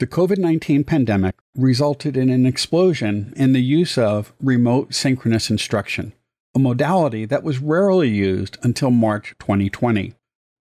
[0.00, 6.12] The COVID 19 pandemic resulted in an explosion in the use of remote synchronous instruction,
[6.54, 10.14] a modality that was rarely used until March 2020.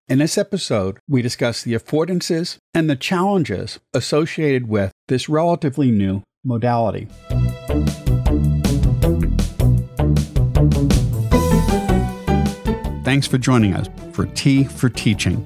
[0.08, 6.24] In this episode, we discuss the affordances and the challenges associated with this relatively new
[6.44, 7.08] modality.
[13.04, 15.46] Thanks for joining us for Tea for Teaching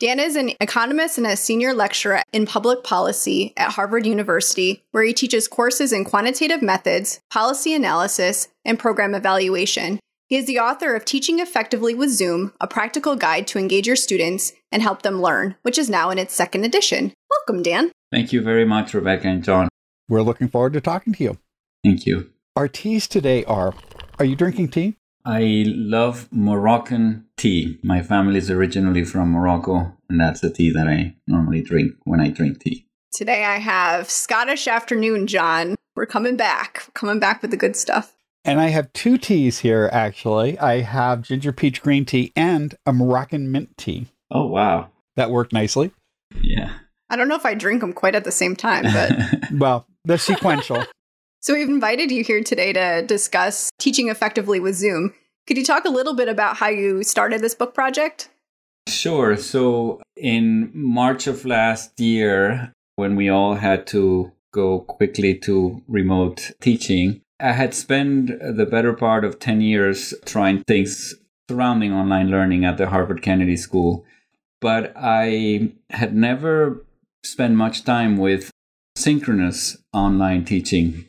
[0.00, 5.04] Dan is an economist and a senior lecturer in public policy at Harvard University, where
[5.04, 10.00] he teaches courses in quantitative methods, policy analysis, and program evaluation.
[10.26, 13.94] He is the author of Teaching Effectively with Zoom, a practical guide to engage your
[13.94, 17.12] students and help them learn, which is now in its second edition.
[17.28, 17.92] Welcome, Dan.
[18.10, 19.68] Thank you very much, Rebecca and John.
[20.08, 21.38] We're looking forward to talking to you.
[21.84, 22.30] Thank you.
[22.56, 23.74] Our teas today are
[24.18, 24.96] Are you drinking tea?
[25.24, 27.78] I love Moroccan tea.
[27.82, 32.20] My family is originally from Morocco, and that's the tea that I normally drink when
[32.20, 32.86] I drink tea.
[33.12, 35.74] Today I have Scottish afternoon, John.
[35.94, 38.16] We're coming back, coming back with the good stuff.
[38.46, 40.58] And I have two teas here, actually.
[40.58, 44.06] I have ginger peach green tea and a Moroccan mint tea.
[44.30, 44.88] Oh, wow.
[45.16, 45.90] That worked nicely.
[46.40, 46.72] Yeah.
[47.10, 49.52] I don't know if I drink them quite at the same time, but.
[49.52, 50.84] well, they're sequential.
[51.42, 55.14] So we've invited you here today to discuss teaching effectively with Zoom.
[55.46, 58.28] Could you talk a little bit about how you started this book project?
[58.86, 59.38] Sure.
[59.38, 66.50] So in March of last year, when we all had to go quickly to remote
[66.60, 71.14] teaching, I had spent the better part of 10 years trying things
[71.50, 74.04] surrounding online learning at the Harvard Kennedy School.
[74.60, 76.84] But I had never
[77.24, 78.50] spent much time with
[78.94, 81.06] synchronous online teaching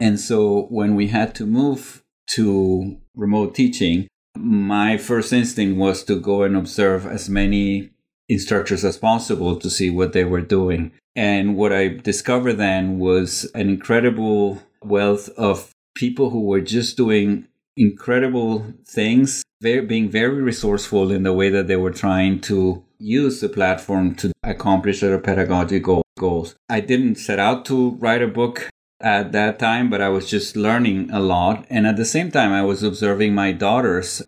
[0.00, 6.20] and so when we had to move to remote teaching, my first instinct was to
[6.20, 7.90] go and observe as many
[8.28, 10.92] instructors as possible to see what they were doing.
[11.14, 17.46] And what I discovered then was an incredible wealth of people who were just doing
[17.76, 23.40] incredible things, very, being very resourceful in the way that they were trying to use
[23.40, 26.54] the platform to accomplish their pedagogical goals.
[26.68, 28.70] I didn't set out to write a book
[29.04, 31.66] at that time, but I was just learning a lot.
[31.68, 34.22] And at the same time, I was observing my daughters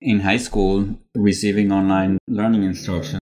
[0.00, 3.18] in high school receiving online learning instruction.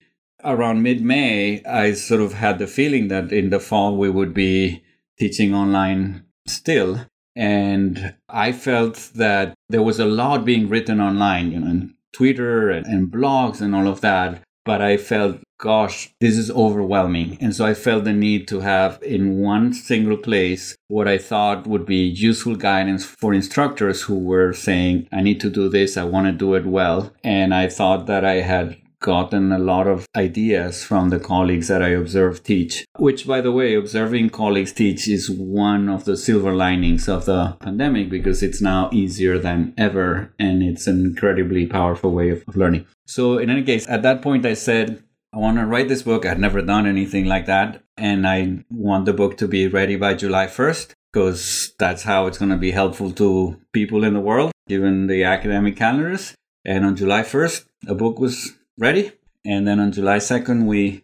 [0.44, 4.34] Around mid May, I sort of had the feeling that in the fall we would
[4.34, 4.84] be
[5.20, 7.06] teaching online still.
[7.36, 12.70] And I felt that there was a lot being written online, you know, on Twitter
[12.72, 14.42] and, and blogs and all of that.
[14.66, 17.38] But I felt gosh, this is overwhelming.
[17.40, 21.66] And so I felt the need to have in one single place what I thought
[21.68, 26.04] would be useful guidance for instructors who were saying, I need to do this, I
[26.04, 27.12] want to do it well.
[27.24, 31.82] And I thought that I had gotten a lot of ideas from the colleagues that
[31.82, 36.54] I observed teach, which, by the way, observing colleagues teach is one of the silver
[36.54, 42.12] linings of the pandemic because it's now easier than ever and it's an incredibly powerful
[42.12, 42.88] way of learning.
[43.06, 46.26] So, in any case, at that point, I said, I want to write this book.
[46.26, 47.84] I'd never done anything like that.
[47.98, 52.38] And I want the book to be ready by July 1st because that's how it's
[52.38, 56.36] going to be helpful to people in the world, given the academic calendars.
[56.66, 59.12] And on July 1st, the book was ready.
[59.46, 61.04] And then on July 2nd, we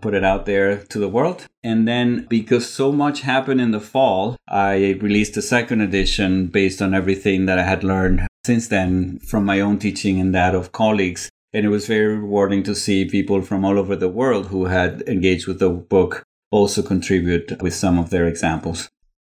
[0.00, 1.46] put it out there to the world.
[1.62, 6.80] And then because so much happened in the fall, I released a second edition based
[6.80, 10.72] on everything that I had learned since then from my own teaching and that of
[10.72, 14.66] colleagues and it was very rewarding to see people from all over the world who
[14.66, 18.88] had engaged with the book also contribute with some of their examples.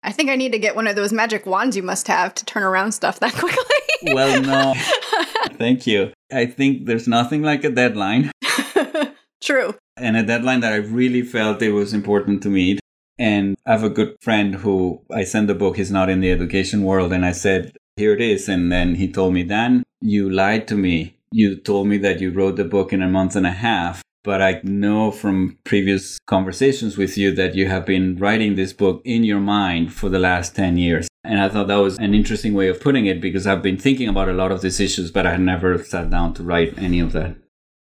[0.03, 2.45] I think I need to get one of those magic wands you must have to
[2.45, 4.13] turn around stuff that quickly.
[4.13, 4.73] well, no.
[5.57, 6.11] Thank you.
[6.31, 8.31] I think there's nothing like a deadline.
[9.41, 9.75] True.
[9.97, 12.79] And a deadline that I really felt it was important to meet.
[13.19, 16.31] And I have a good friend who I sent the book, he's not in the
[16.31, 17.13] education world.
[17.13, 18.49] And I said, here it is.
[18.49, 22.31] And then he told me, Dan, you lied to me you told me that you
[22.31, 26.97] wrote the book in a month and a half, but I know from previous conversations
[26.97, 30.55] with you that you have been writing this book in your mind for the last
[30.55, 31.07] 10 years.
[31.23, 34.09] And I thought that was an interesting way of putting it because I've been thinking
[34.09, 36.99] about a lot of these issues, but I had never sat down to write any
[36.99, 37.37] of that.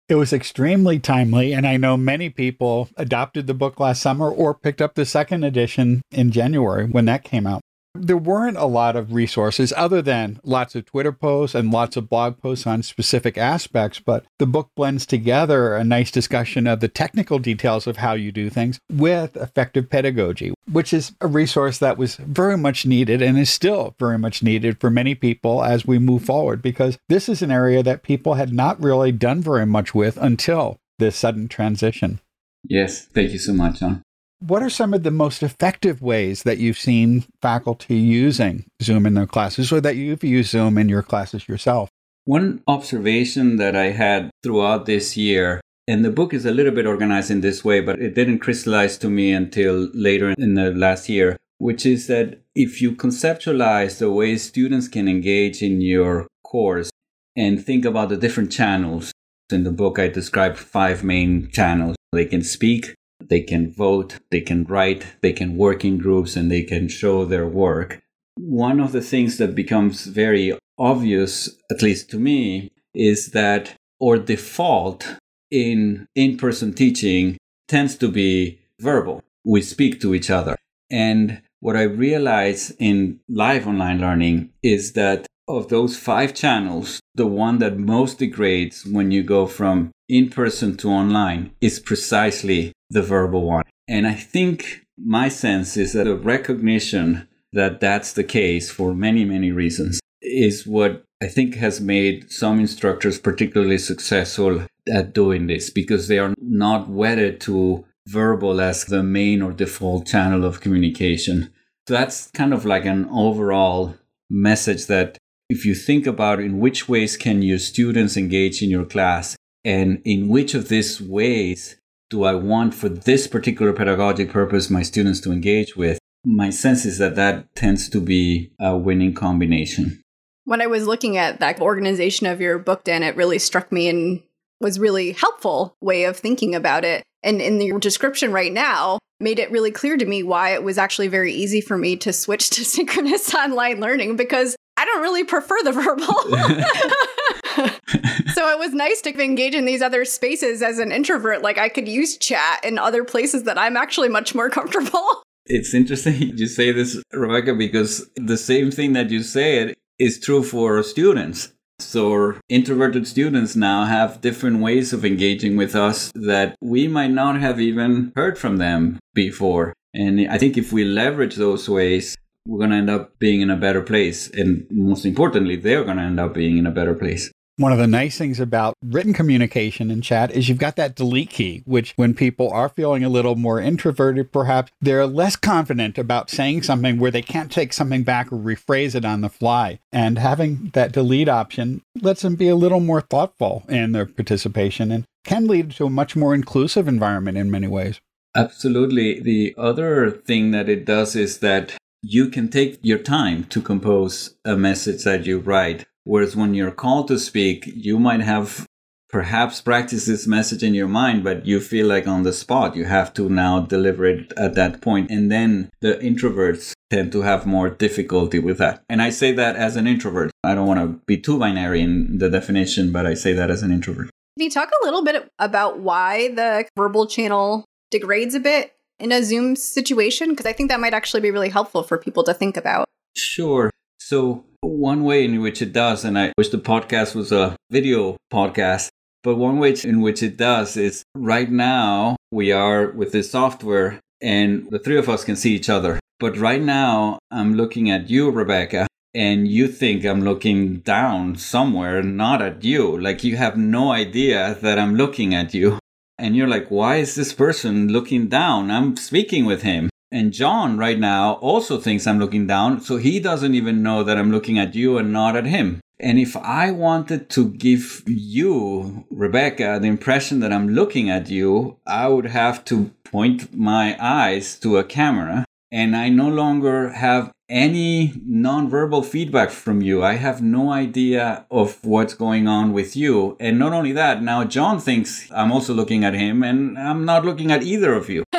[0.07, 4.53] It was extremely timely, and I know many people adopted the book last summer or
[4.53, 7.61] picked up the second edition in January when that came out
[7.95, 12.09] there weren't a lot of resources other than lots of Twitter posts and lots of
[12.09, 13.99] blog posts on specific aspects.
[13.99, 18.31] But the book blends together a nice discussion of the technical details of how you
[18.31, 23.37] do things with effective pedagogy, which is a resource that was very much needed and
[23.37, 27.41] is still very much needed for many people as we move forward, because this is
[27.41, 32.19] an area that people had not really done very much with until this sudden transition.
[32.67, 34.01] Yes, thank you so much, John.
[34.39, 39.13] What are some of the most effective ways that you've seen faculty using Zoom in
[39.13, 41.89] their classes or that you've used Zoom in your classes yourself?
[42.25, 46.85] One observation that I had throughout this year, and the book is a little bit
[46.85, 51.07] organized in this way, but it didn't crystallize to me until later in the last
[51.07, 56.89] year, which is that if you conceptualize the way students can engage in your course
[57.37, 59.11] and think about the different channels,
[59.51, 61.95] in the book I describe five main channels.
[62.11, 66.51] They can speak, they can vote, they can write, they can work in groups, and
[66.51, 68.01] they can show their work.
[68.37, 74.17] One of the things that becomes very obvious, at least to me, is that our
[74.17, 75.17] default
[75.51, 79.23] in in person teaching tends to be verbal.
[79.45, 80.55] We speak to each other.
[80.89, 87.27] And what I realize in live online learning is that of those five channels, the
[87.27, 93.01] one that most degrades when you go from in person to online is precisely the
[93.01, 93.63] verbal one.
[93.87, 99.25] And I think my sense is that a recognition that that's the case for many,
[99.25, 105.69] many reasons is what I think has made some instructors particularly successful at doing this
[105.69, 111.51] because they are not wedded to verbal as the main or default channel of communication.
[111.87, 113.95] So that's kind of like an overall
[114.29, 115.17] message that
[115.49, 120.01] if you think about in which ways can your students engage in your class and
[120.03, 121.75] in which of these ways
[122.09, 126.85] do I want for this particular pedagogic purpose my students to engage with, my sense
[126.85, 130.01] is that that tends to be a winning combination.
[130.45, 133.89] When I was looking at that organization of your book, Dan, it really struck me
[133.89, 134.21] and
[134.61, 137.03] was really helpful way of thinking about it.
[137.23, 140.77] And in the description right now, made it really clear to me why it was
[140.77, 145.23] actually very easy for me to switch to synchronous online learning because I don't really
[145.23, 146.05] prefer the verbal.
[148.33, 151.41] so it was nice to engage in these other spaces as an introvert.
[151.41, 155.23] Like I could use chat in other places that I'm actually much more comfortable.
[155.47, 160.41] It's interesting you say this, Rebecca, because the same thing that you said is true
[160.41, 161.53] for students.
[161.77, 167.39] So introverted students now have different ways of engaging with us that we might not
[167.39, 169.73] have even heard from them before.
[169.93, 172.17] And I think if we leverage those ways,
[172.47, 174.29] we're going to end up being in a better place.
[174.29, 177.31] And most importantly, they're going to end up being in a better place.
[177.57, 181.29] One of the nice things about written communication in chat is you've got that delete
[181.29, 186.29] key, which when people are feeling a little more introverted, perhaps they're less confident about
[186.29, 189.79] saying something where they can't take something back or rephrase it on the fly.
[189.93, 194.91] And having that delete option lets them be a little more thoughtful in their participation
[194.91, 198.01] and can lead to a much more inclusive environment in many ways.
[198.35, 199.21] Absolutely.
[199.21, 204.35] The other thing that it does is that you can take your time to compose
[204.45, 208.67] a message that you write Whereas when you're called to speak, you might have
[209.09, 212.85] perhaps practiced this message in your mind, but you feel like on the spot you
[212.85, 215.09] have to now deliver it at that point.
[215.09, 218.83] And then the introverts tend to have more difficulty with that.
[218.87, 220.31] And I say that as an introvert.
[220.43, 223.63] I don't want to be too binary in the definition, but I say that as
[223.63, 224.11] an introvert.
[224.37, 229.11] Can you talk a little bit about why the verbal channel degrades a bit in
[229.11, 230.29] a Zoom situation?
[230.29, 232.85] Because I think that might actually be really helpful for people to think about.
[233.15, 233.69] Sure.
[233.99, 238.17] So, one way in which it does, and I wish the podcast was a video
[238.31, 238.89] podcast,
[239.23, 243.99] but one way in which it does is right now we are with this software
[244.21, 245.99] and the three of us can see each other.
[246.19, 252.03] But right now I'm looking at you, Rebecca, and you think I'm looking down somewhere,
[252.03, 252.99] not at you.
[252.99, 255.79] Like you have no idea that I'm looking at you.
[256.17, 258.71] And you're like, why is this person looking down?
[258.71, 259.89] I'm speaking with him.
[260.11, 264.17] And John right now also thinks I'm looking down, so he doesn't even know that
[264.17, 265.81] I'm looking at you and not at him.
[265.99, 271.79] And if I wanted to give you, Rebecca, the impression that I'm looking at you,
[271.85, 275.45] I would have to point my eyes to a camera.
[275.71, 280.03] And I no longer have any nonverbal feedback from you.
[280.03, 283.37] I have no idea of what's going on with you.
[283.39, 287.25] And not only that, now John thinks I'm also looking at him and I'm not
[287.25, 288.23] looking at either of you.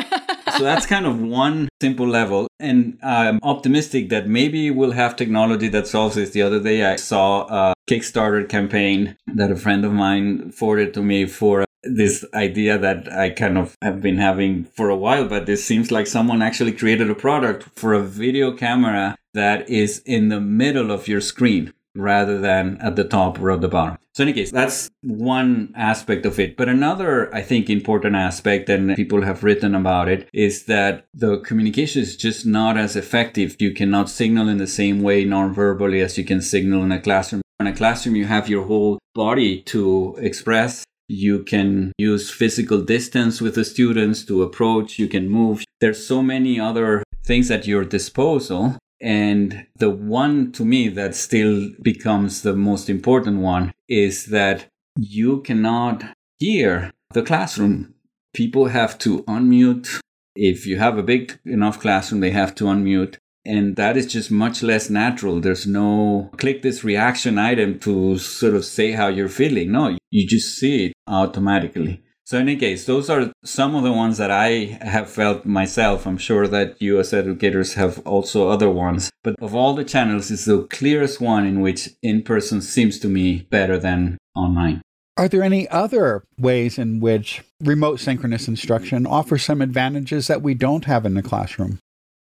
[0.57, 2.49] so that's kind of one simple level.
[2.59, 6.31] And I'm optimistic that maybe we'll have technology that solves this.
[6.31, 11.03] The other day, I saw a Kickstarter campaign that a friend of mine forwarded to
[11.03, 15.47] me for this idea that I kind of have been having for a while, but
[15.47, 20.29] this seems like someone actually created a product for a video camera that is in
[20.29, 23.99] the middle of your screen rather than at the top or at the bottom.
[24.15, 26.57] So, in any case, that's one aspect of it.
[26.57, 31.39] But another, I think, important aspect, and people have written about it, is that the
[31.41, 33.57] communication is just not as effective.
[33.59, 37.43] You cannot signal in the same way non-verbally as you can signal in a classroom.
[37.61, 43.41] In a classroom, you have your whole body to express you can use physical distance
[43.41, 44.99] with the students to approach.
[44.99, 45.65] You can move.
[45.81, 48.77] There's so many other things at your disposal.
[49.01, 54.67] And the one to me that still becomes the most important one is that
[54.99, 56.05] you cannot
[56.39, 57.95] hear the classroom.
[58.35, 60.01] People have to unmute.
[60.35, 63.17] If you have a big enough classroom, they have to unmute.
[63.47, 65.41] And that is just much less natural.
[65.41, 69.73] There's no click this reaction item to sort of say how you're feeling.
[69.73, 72.03] No, you just see it automatically.
[72.25, 76.09] So, in any case, those are some of the ones that I have felt myself.
[76.09, 79.13] I'm sure that you, as educators, have also other ones.
[79.23, 83.09] But of all the channels, it's the clearest one in which in person seems to
[83.09, 84.83] me better than online.
[85.17, 90.55] Are there any other ways in which remote synchronous instruction offers some advantages that we
[90.55, 91.79] don't have in the classroom?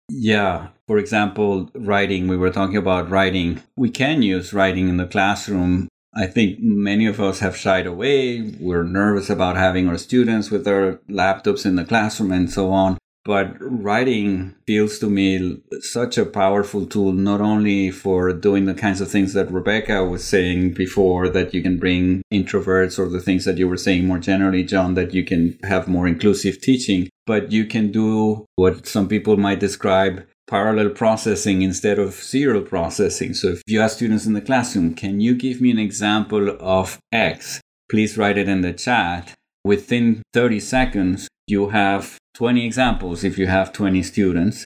[0.10, 0.68] Yeah.
[0.88, 3.62] For example, writing, we were talking about writing.
[3.76, 5.88] We can use writing in the classroom.
[6.16, 8.54] I think many of us have shied away.
[8.60, 12.98] We're nervous about having our students with their laptops in the classroom and so on.
[13.26, 19.00] But writing feels to me such a powerful tool, not only for doing the kinds
[19.00, 23.46] of things that Rebecca was saying before, that you can bring introverts or the things
[23.46, 27.52] that you were saying more generally, John, that you can have more inclusive teaching, but
[27.52, 33.34] you can do what some people might describe parallel processing instead of serial processing.
[33.34, 37.00] So if you ask students in the classroom, can you give me an example of
[37.14, 37.62] X?
[37.90, 39.34] Please write it in the chat.
[39.64, 44.66] Within 30 seconds, you have 20 examples if you have 20 students.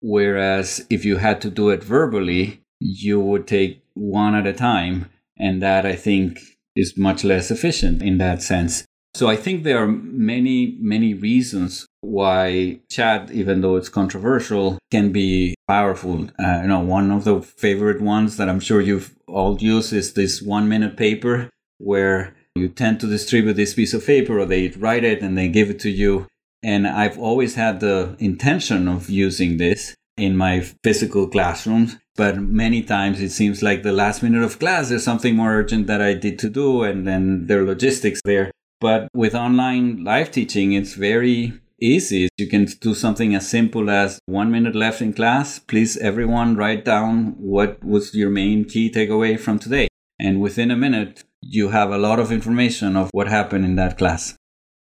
[0.00, 5.10] Whereas if you had to do it verbally, you would take one at a time.
[5.38, 6.40] And that I think
[6.74, 8.84] is much less efficient in that sense.
[9.14, 15.10] So I think there are many, many reasons why chat, even though it's controversial, can
[15.10, 16.28] be powerful.
[16.38, 20.12] Uh, you know, one of the favorite ones that I'm sure you've all used is
[20.12, 24.68] this one minute paper where you tend to distribute this piece of paper or they
[24.68, 26.26] write it and they give it to you.
[26.66, 31.96] And I've always had the intention of using this in my physical classrooms.
[32.16, 35.86] But many times it seems like the last minute of class, there's something more urgent
[35.86, 38.50] that I did to do, and then there are logistics there.
[38.80, 42.28] But with online live teaching, it's very easy.
[42.36, 45.60] You can do something as simple as one minute left in class.
[45.60, 49.86] Please, everyone, write down what was your main key takeaway from today.
[50.18, 53.98] And within a minute, you have a lot of information of what happened in that
[53.98, 54.34] class.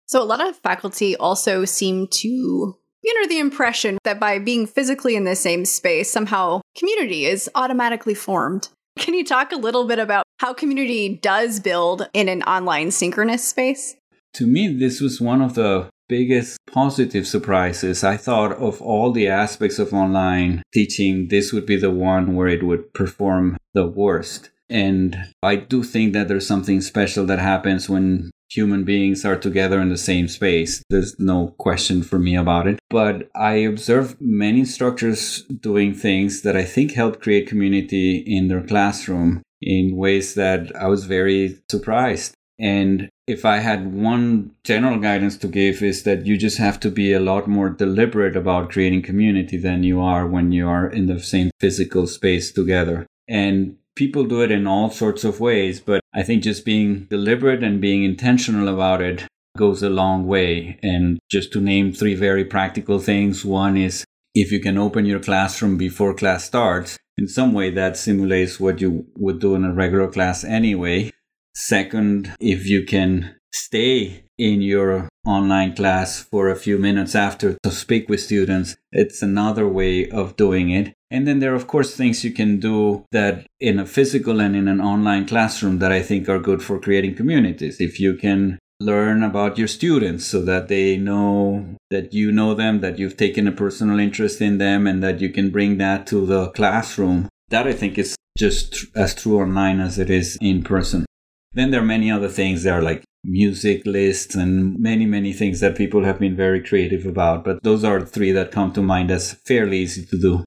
[0.07, 4.67] So, a lot of faculty also seem to be under the impression that by being
[4.67, 8.69] physically in the same space, somehow community is automatically formed.
[8.99, 13.47] Can you talk a little bit about how community does build in an online synchronous
[13.47, 13.97] space?
[14.35, 18.05] To me, this was one of the biggest positive surprises.
[18.05, 22.49] I thought of all the aspects of online teaching, this would be the one where
[22.49, 24.51] it would perform the worst.
[24.69, 29.81] And I do think that there's something special that happens when human beings are together
[29.81, 30.83] in the same space.
[30.91, 32.79] There's no question for me about it.
[32.91, 38.63] But I observed many instructors doing things that I think help create community in their
[38.63, 42.35] classroom in ways that I was very surprised.
[42.59, 46.91] And if I had one general guidance to give is that you just have to
[46.91, 51.07] be a lot more deliberate about creating community than you are when you are in
[51.07, 53.07] the same physical space together.
[53.29, 57.63] And people do it in all sorts of ways, but I think just being deliberate
[57.63, 59.25] and being intentional about it
[59.57, 60.79] goes a long way.
[60.83, 65.21] And just to name three very practical things one is if you can open your
[65.21, 69.73] classroom before class starts, in some way that simulates what you would do in a
[69.73, 71.11] regular class anyway.
[71.55, 77.71] Second, if you can stay in your online class for a few minutes after to
[77.71, 80.93] speak with students, it's another way of doing it.
[81.11, 84.57] And then there are, of course, things you can do that in a physical and
[84.57, 87.81] in an online classroom that I think are good for creating communities.
[87.81, 92.81] If you can learn about your students so that they know that you know them,
[92.81, 96.27] that you've taken a personal interest in them, and that you can bring that to
[96.27, 97.29] the classroom.
[97.51, 101.05] That I think is just as true online as it is in person.
[101.53, 102.63] Then there are many other things.
[102.63, 107.07] There are like music lists and many, many things that people have been very creative
[107.07, 107.45] about.
[107.45, 110.45] But those are three that come to mind as fairly easy to do.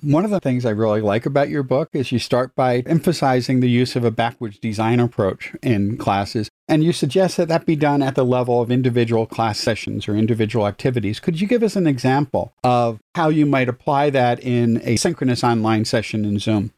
[0.00, 3.60] One of the things I really like about your book is you start by emphasizing
[3.60, 7.76] the use of a backwards design approach in classes, and you suggest that that be
[7.76, 11.20] done at the level of individual class sessions or individual activities.
[11.20, 15.44] Could you give us an example of how you might apply that in a synchronous
[15.44, 16.72] online session in Zoom?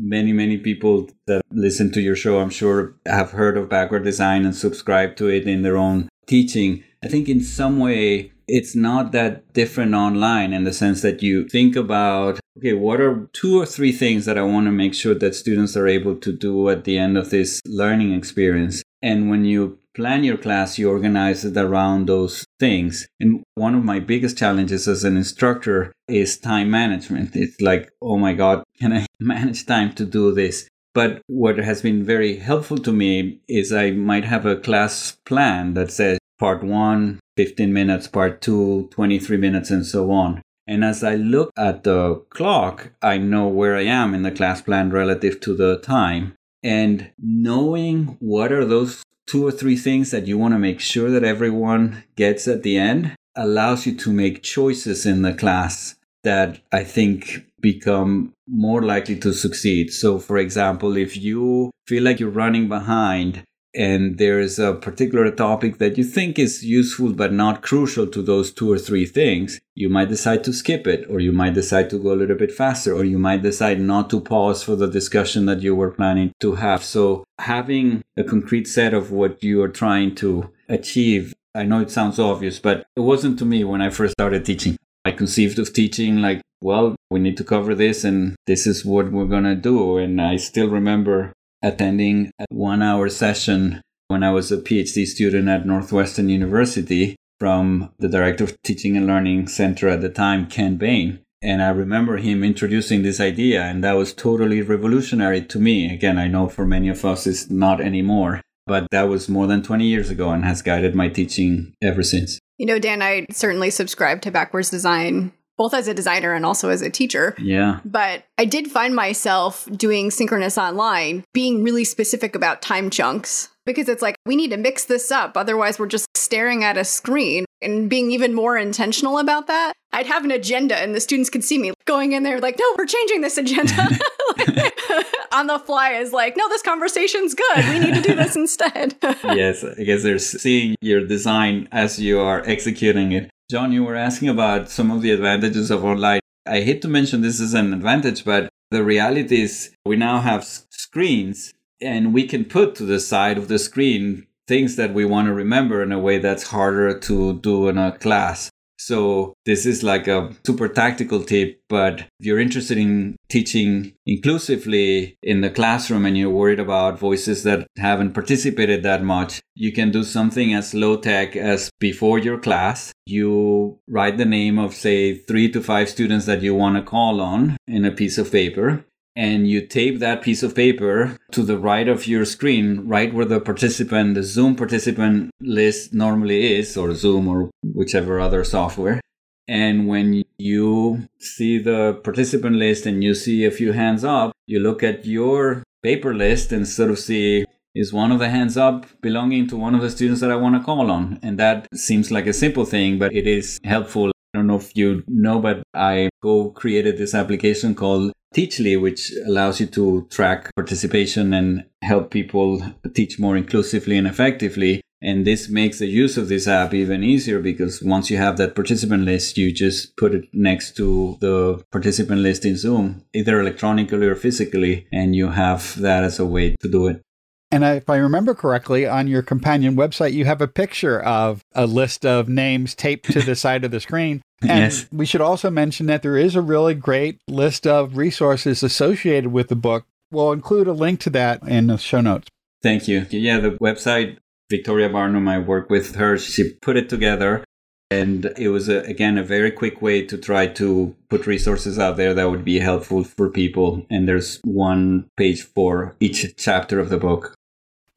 [0.00, 4.44] Many, many people that listen to your show, I'm sure, have heard of backward design
[4.44, 6.84] and subscribe to it in their own teaching.
[7.02, 11.46] I think in some way, it's not that different online in the sense that you
[11.48, 15.14] think about okay what are two or three things that i want to make sure
[15.14, 19.44] that students are able to do at the end of this learning experience and when
[19.44, 24.38] you plan your class you organize it around those things and one of my biggest
[24.38, 29.66] challenges as an instructor is time management it's like oh my god can i manage
[29.66, 34.24] time to do this but what has been very helpful to me is I might
[34.24, 39.86] have a class plan that says part one, 15 minutes, part two, 23 minutes, and
[39.86, 40.42] so on.
[40.66, 44.60] And as I look at the clock, I know where I am in the class
[44.60, 46.34] plan relative to the time.
[46.62, 51.10] And knowing what are those two or three things that you want to make sure
[51.10, 55.94] that everyone gets at the end allows you to make choices in the class
[56.24, 59.92] that I think become more likely to succeed.
[59.92, 63.42] So, for example, if you feel like you're running behind
[63.74, 68.52] and there's a particular topic that you think is useful but not crucial to those
[68.52, 71.98] two or three things, you might decide to skip it, or you might decide to
[71.98, 75.46] go a little bit faster, or you might decide not to pause for the discussion
[75.46, 76.82] that you were planning to have.
[76.82, 81.90] So, having a concrete set of what you are trying to achieve, I know it
[81.90, 84.76] sounds obvious, but it wasn't to me when I first started teaching.
[85.04, 89.12] I conceived of teaching like, well, we need to cover this, and this is what
[89.12, 89.98] we're going to do.
[89.98, 91.32] And I still remember
[91.62, 97.90] attending a one hour session when I was a PhD student at Northwestern University from
[97.98, 101.20] the director of teaching and learning center at the time, Ken Bain.
[101.40, 105.92] And I remember him introducing this idea, and that was totally revolutionary to me.
[105.92, 109.62] Again, I know for many of us it's not anymore, but that was more than
[109.62, 112.40] 20 years ago and has guided my teaching ever since.
[112.56, 116.70] You know, Dan, I certainly subscribe to backwards design both as a designer and also
[116.70, 117.34] as a teacher.
[117.38, 117.80] Yeah.
[117.84, 123.88] But I did find myself doing synchronous online, being really specific about time chunks because
[123.88, 125.36] it's like we need to mix this up.
[125.36, 129.74] Otherwise, we're just staring at a screen and being even more intentional about that.
[129.92, 132.74] I'd have an agenda and the students could see me going in there like, no,
[132.78, 133.88] we're changing this agenda.
[135.32, 137.64] on the fly is like, no, this conversation's good.
[137.68, 138.96] We need to do this instead.
[139.02, 143.30] yes, I guess they're seeing your design as you are executing it.
[143.50, 146.20] John, you were asking about some of the advantages of online.
[146.44, 150.44] I hate to mention this is an advantage, but the reality is we now have
[150.44, 155.28] screens and we can put to the side of the screen things that we want
[155.28, 158.50] to remember in a way that's harder to do in a class.
[158.88, 165.18] So this is like a super tactical tip, but if you're interested in teaching inclusively
[165.22, 169.90] in the classroom and you're worried about voices that haven't participated that much, you can
[169.90, 172.90] do something as low tech as before your class.
[173.04, 177.20] You write the name of say three to five students that you want to call
[177.20, 178.86] on in a piece of paper
[179.18, 183.24] and you tape that piece of paper to the right of your screen, right where
[183.24, 189.00] the participant, the Zoom participant list normally is, or Zoom or whichever other software.
[189.48, 194.60] And when you see the participant list and you see a few hands up, you
[194.60, 198.86] look at your paper list and sort of see is one of the hands up
[199.00, 201.18] belonging to one of the students that I want to call on.
[201.24, 204.12] And that seems like a simple thing, but it is helpful.
[204.32, 209.12] I don't know if you know, but I co created this application called Teachly, which
[209.26, 212.62] allows you to track participation and help people
[212.94, 214.80] teach more inclusively and effectively.
[215.02, 218.54] And this makes the use of this app even easier because once you have that
[218.54, 224.06] participant list, you just put it next to the participant list in Zoom, either electronically
[224.06, 227.02] or physically, and you have that as a way to do it.
[227.50, 231.66] And if I remember correctly, on your companion website, you have a picture of a
[231.66, 234.20] list of names taped to the side of the screen.
[234.42, 234.86] And yes.
[234.92, 239.48] we should also mention that there is a really great list of resources associated with
[239.48, 239.86] the book.
[240.10, 242.28] We'll include a link to that in the show notes.
[242.62, 243.06] Thank you.
[243.10, 244.18] Yeah, the website,
[244.50, 246.18] Victoria Barnum, I work with her.
[246.18, 247.44] She put it together.
[247.90, 251.96] And it was, a, again, a very quick way to try to put resources out
[251.96, 253.86] there that would be helpful for people.
[253.90, 257.34] And there's one page for each chapter of the book.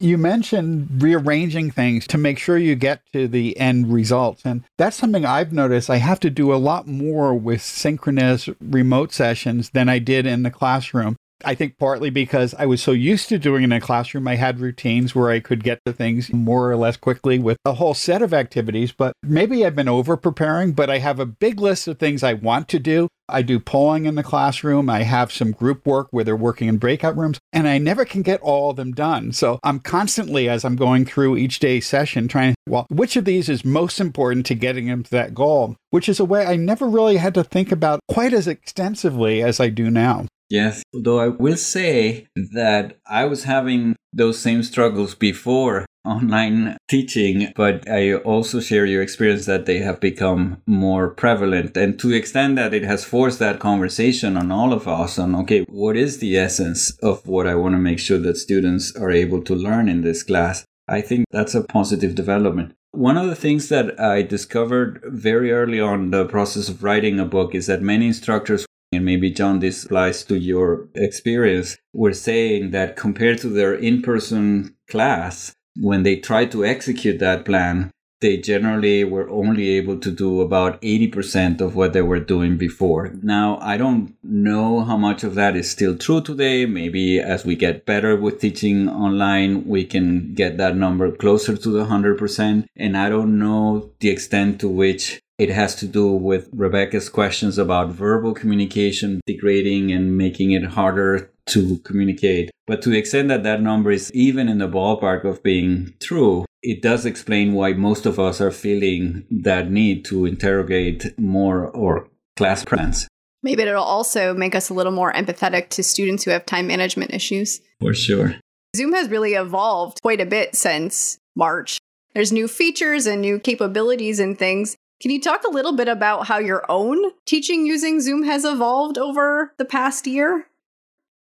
[0.02, 4.42] You mentioned rearranging things to make sure you get to the end results.
[4.44, 9.12] And that's something I've noticed I have to do a lot more with synchronous remote
[9.12, 13.28] sessions than I did in the classroom I think partly because I was so used
[13.28, 16.32] to doing it in a classroom, I had routines where I could get to things
[16.32, 18.92] more or less quickly with a whole set of activities.
[18.92, 22.34] But maybe I've been over preparing, but I have a big list of things I
[22.34, 23.08] want to do.
[23.28, 24.90] I do polling in the classroom.
[24.90, 28.22] I have some group work where they're working in breakout rooms, and I never can
[28.22, 29.32] get all of them done.
[29.32, 33.48] So I'm constantly, as I'm going through each day session, trying, well, which of these
[33.48, 36.86] is most important to getting them to that goal, which is a way I never
[36.86, 40.26] really had to think about quite as extensively as I do now.
[40.52, 47.50] Yes, though I will say that I was having those same struggles before online teaching,
[47.56, 51.74] but I also share your experience that they have become more prevalent.
[51.78, 55.34] And to the extent that it has forced that conversation on all of us on,
[55.36, 59.10] okay, what is the essence of what I want to make sure that students are
[59.10, 60.66] able to learn in this class?
[60.86, 62.74] I think that's a positive development.
[62.90, 67.24] One of the things that I discovered very early on the process of writing a
[67.24, 72.72] book is that many instructors and maybe John, this applies to your experience, were saying
[72.72, 78.36] that compared to their in person class, when they tried to execute that plan, they
[78.36, 83.12] generally were only able to do about 80% of what they were doing before.
[83.20, 86.66] Now, I don't know how much of that is still true today.
[86.66, 91.70] Maybe as we get better with teaching online, we can get that number closer to
[91.70, 92.66] the 100%.
[92.76, 97.58] And I don't know the extent to which it has to do with Rebecca's questions
[97.58, 102.50] about verbal communication degrading and making it harder to communicate.
[102.66, 106.44] But to the extent that that number is even in the ballpark of being true,
[106.62, 112.08] it does explain why most of us are feeling that need to interrogate more or
[112.36, 113.08] class plans.
[113.42, 117.12] Maybe it'll also make us a little more empathetic to students who have time management
[117.12, 117.60] issues.
[117.80, 118.36] For sure.
[118.76, 121.78] Zoom has really evolved quite a bit since March.
[122.14, 124.76] There's new features and new capabilities and things.
[125.02, 128.96] Can you talk a little bit about how your own teaching using Zoom has evolved
[128.96, 130.46] over the past year?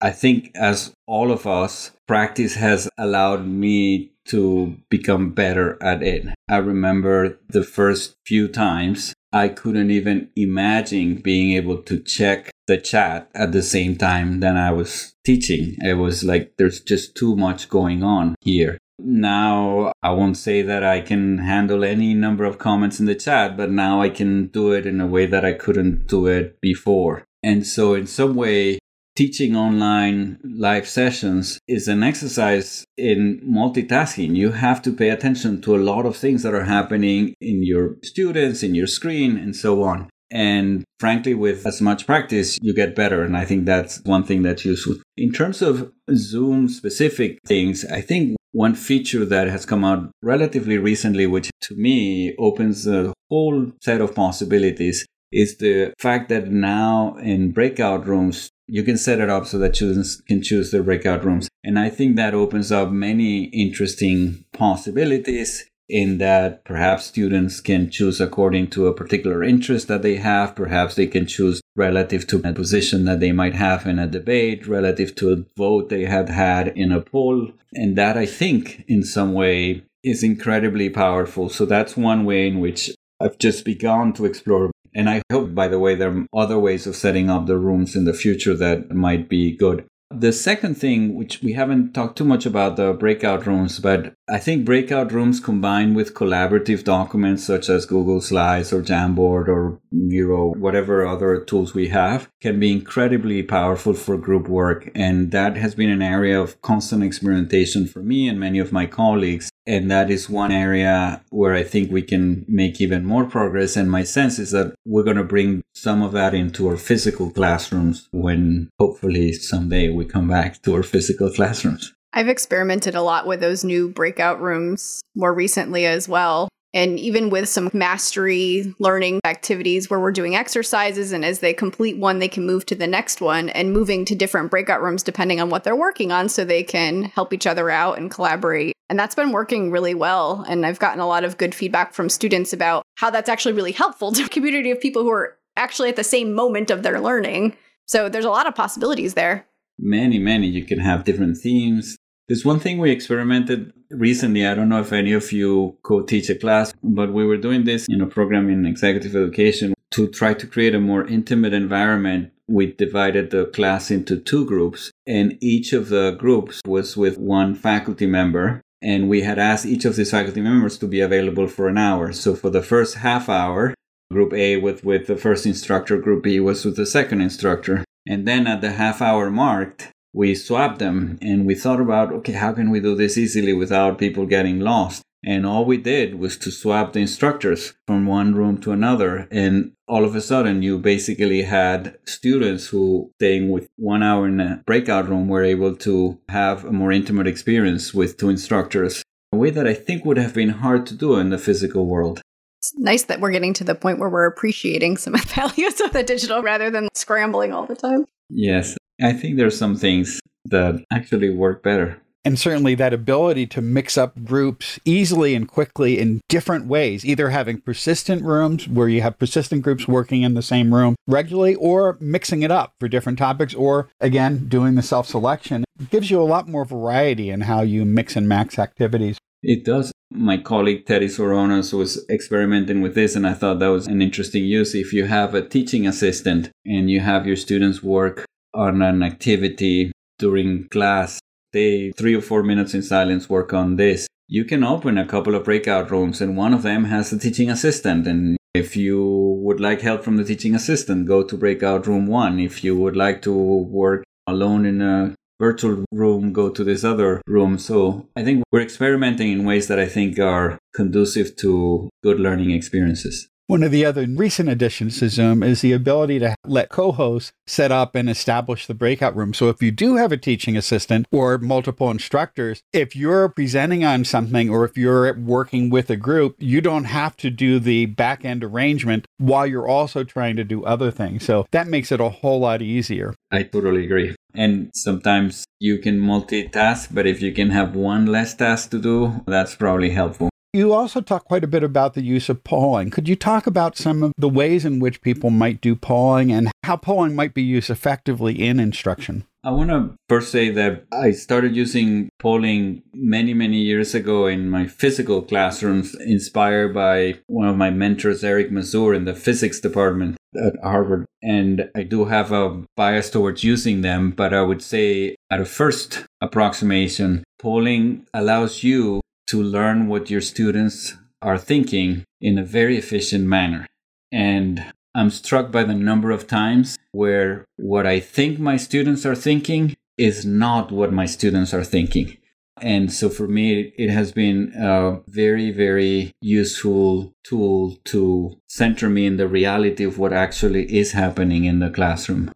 [0.01, 6.27] I think, as all of us, practice has allowed me to become better at it.
[6.49, 12.79] I remember the first few times I couldn't even imagine being able to check the
[12.79, 15.77] chat at the same time that I was teaching.
[15.83, 18.79] It was like there's just too much going on here.
[18.99, 23.57] Now, I won't say that I can handle any number of comments in the chat,
[23.57, 27.25] but now I can do it in a way that I couldn't do it before.
[27.43, 28.79] And so, in some way,
[29.19, 34.37] teaching online live sessions is an exercise in multitasking.
[34.37, 37.97] You have to pay attention to a lot of things that are happening in your
[38.05, 40.09] students, in your screen, and so on.
[40.31, 43.23] And frankly, with as much practice, you get better.
[43.23, 44.97] And I think that's one thing that's useful.
[45.17, 50.79] In terms of Zoom specific things, I think one feature that has come out relatively
[50.79, 57.17] recently, which to me opens a whole set of possibilities, is the fact that now
[57.19, 61.25] in breakout rooms, you can set it up so that students can choose their breakout
[61.25, 61.49] rooms.
[61.63, 68.21] And I think that opens up many interesting possibilities in that perhaps students can choose
[68.21, 70.55] according to a particular interest that they have.
[70.55, 74.67] Perhaps they can choose relative to a position that they might have in a debate,
[74.67, 77.51] relative to a vote they had had in a poll.
[77.75, 81.49] And that I think in some way is incredibly powerful.
[81.49, 84.71] So that's one way in which I've just begun to explore.
[84.95, 87.97] And I hope, by the way, there are other ways of setting up the rooms
[87.97, 89.87] in the future that might be good.
[90.11, 94.39] The second thing, which we haven't talked too much about the breakout rooms, but I
[94.39, 100.55] think breakout rooms combined with collaborative documents such as Google Slides or Jamboard or Miro,
[100.55, 104.91] whatever other tools we have, can be incredibly powerful for group work.
[104.95, 108.87] And that has been an area of constant experimentation for me and many of my
[108.87, 109.51] colleagues.
[109.69, 113.77] And that is one area where I think we can make even more progress.
[113.77, 117.31] And my sense is that we're going to bring some of that into our physical
[117.31, 121.93] classrooms when hopefully someday we come back to our physical classrooms.
[122.15, 126.49] I've experimented a lot with those new breakout rooms more recently as well.
[126.75, 131.97] And even with some mastery learning activities where we're doing exercises, and as they complete
[131.97, 135.41] one, they can move to the next one and moving to different breakout rooms depending
[135.41, 138.75] on what they're working on so they can help each other out and collaborate.
[138.91, 140.45] And that's been working really well.
[140.49, 143.73] And I've gotten a lot of good feedback from students about how that's actually really
[143.73, 147.01] helpful to a community of people who are actually at the same moment of their
[147.01, 147.57] learning.
[147.87, 149.47] So there's a lot of possibilities there.
[149.79, 150.49] Many, many.
[150.49, 151.97] You can have different themes.
[152.29, 154.47] There's one thing we experimented recently.
[154.47, 157.65] I don't know if any of you co teach a class, but we were doing
[157.65, 162.31] this in a program in executive education to try to create a more intimate environment.
[162.47, 167.55] We divided the class into two groups, and each of the groups was with one
[167.55, 168.61] faculty member.
[168.83, 172.13] And we had asked each of these faculty members to be available for an hour.
[172.13, 173.75] So for the first half hour,
[174.13, 177.85] group A with, with the first instructor, group B was with the second instructor.
[178.07, 182.33] And then at the half hour marked, we swapped them and we thought about, okay,
[182.33, 185.03] how can we do this easily without people getting lost?
[185.25, 189.27] And all we did was to swap the instructors from one room to another.
[189.31, 194.41] And all of a sudden, you basically had students who, staying with one hour in
[194.41, 199.03] a breakout room, were able to have a more intimate experience with two instructors.
[199.33, 202.23] A way that I think would have been hard to do in the physical world.
[202.59, 206.03] It's nice that we're getting to the point where we're appreciating some values of the
[206.03, 208.07] digital rather than scrambling all the time.
[208.31, 212.01] Yes, I think there's some things that actually work better.
[212.25, 217.31] And certainly that ability to mix up groups easily and quickly in different ways, either
[217.31, 221.97] having persistent rooms where you have persistent groups working in the same room regularly, or
[222.01, 226.25] mixing it up for different topics, or again, doing the self selection gives you a
[226.25, 229.17] lot more variety in how you mix and max activities.
[229.43, 229.93] It does.
[230.11, 234.45] My colleague Teddy Svoronos was experimenting with this, and I thought that was an interesting
[234.45, 234.75] use.
[234.75, 239.93] If you have a teaching assistant and you have your students work on an activity
[240.19, 241.21] during class,
[241.53, 244.07] they three or four minutes in silence work on this.
[244.27, 247.49] You can open a couple of breakout rooms, and one of them has a teaching
[247.51, 248.07] assistant.
[248.07, 252.39] And if you would like help from the teaching assistant, go to breakout room one.
[252.39, 257.23] If you would like to work alone in a virtual room, go to this other
[257.27, 257.59] room.
[257.59, 262.51] So I think we're experimenting in ways that I think are conducive to good learning
[262.51, 263.29] experiences.
[263.49, 267.33] One of the other recent additions to Zoom is the ability to let co hosts
[267.47, 269.33] set up and establish the breakout room.
[269.33, 274.05] So if you do have a teaching assistant or multiple instructors, if you're presenting on
[274.05, 278.23] something or if you're working with a group, you don't have to do the back
[278.23, 281.25] end arrangement while you're also trying to do other things.
[281.25, 283.15] So that makes it a whole lot easier.
[283.31, 284.15] I totally agree.
[284.35, 289.25] And sometimes you can multitask, but if you can have one less task to do,
[289.27, 290.29] that's probably helpful.
[290.55, 292.89] You also talk quite a bit about the use of polling.
[292.89, 296.51] Could you talk about some of the ways in which people might do polling and
[296.65, 299.25] how polling might be used effectively in instruction?
[299.45, 304.49] I want to first say that I started using polling many, many years ago in
[304.49, 310.17] my physical classrooms, inspired by one of my mentors, Eric Mazur, in the physics department
[310.35, 311.05] at Harvard.
[311.23, 315.45] And I do have a bias towards using them, but I would say at a
[315.45, 322.77] first approximation, polling allows you to learn what your students are thinking in a very
[322.77, 323.67] efficient manner.
[324.11, 324.65] And
[324.95, 329.77] I'm struck by the number of times where what I think my students are thinking
[329.97, 332.17] is not what my students are thinking.
[332.61, 339.07] And so for me, it has been a very, very useful tool to center me
[339.07, 342.33] in the reality of what actually is happening in the classroom.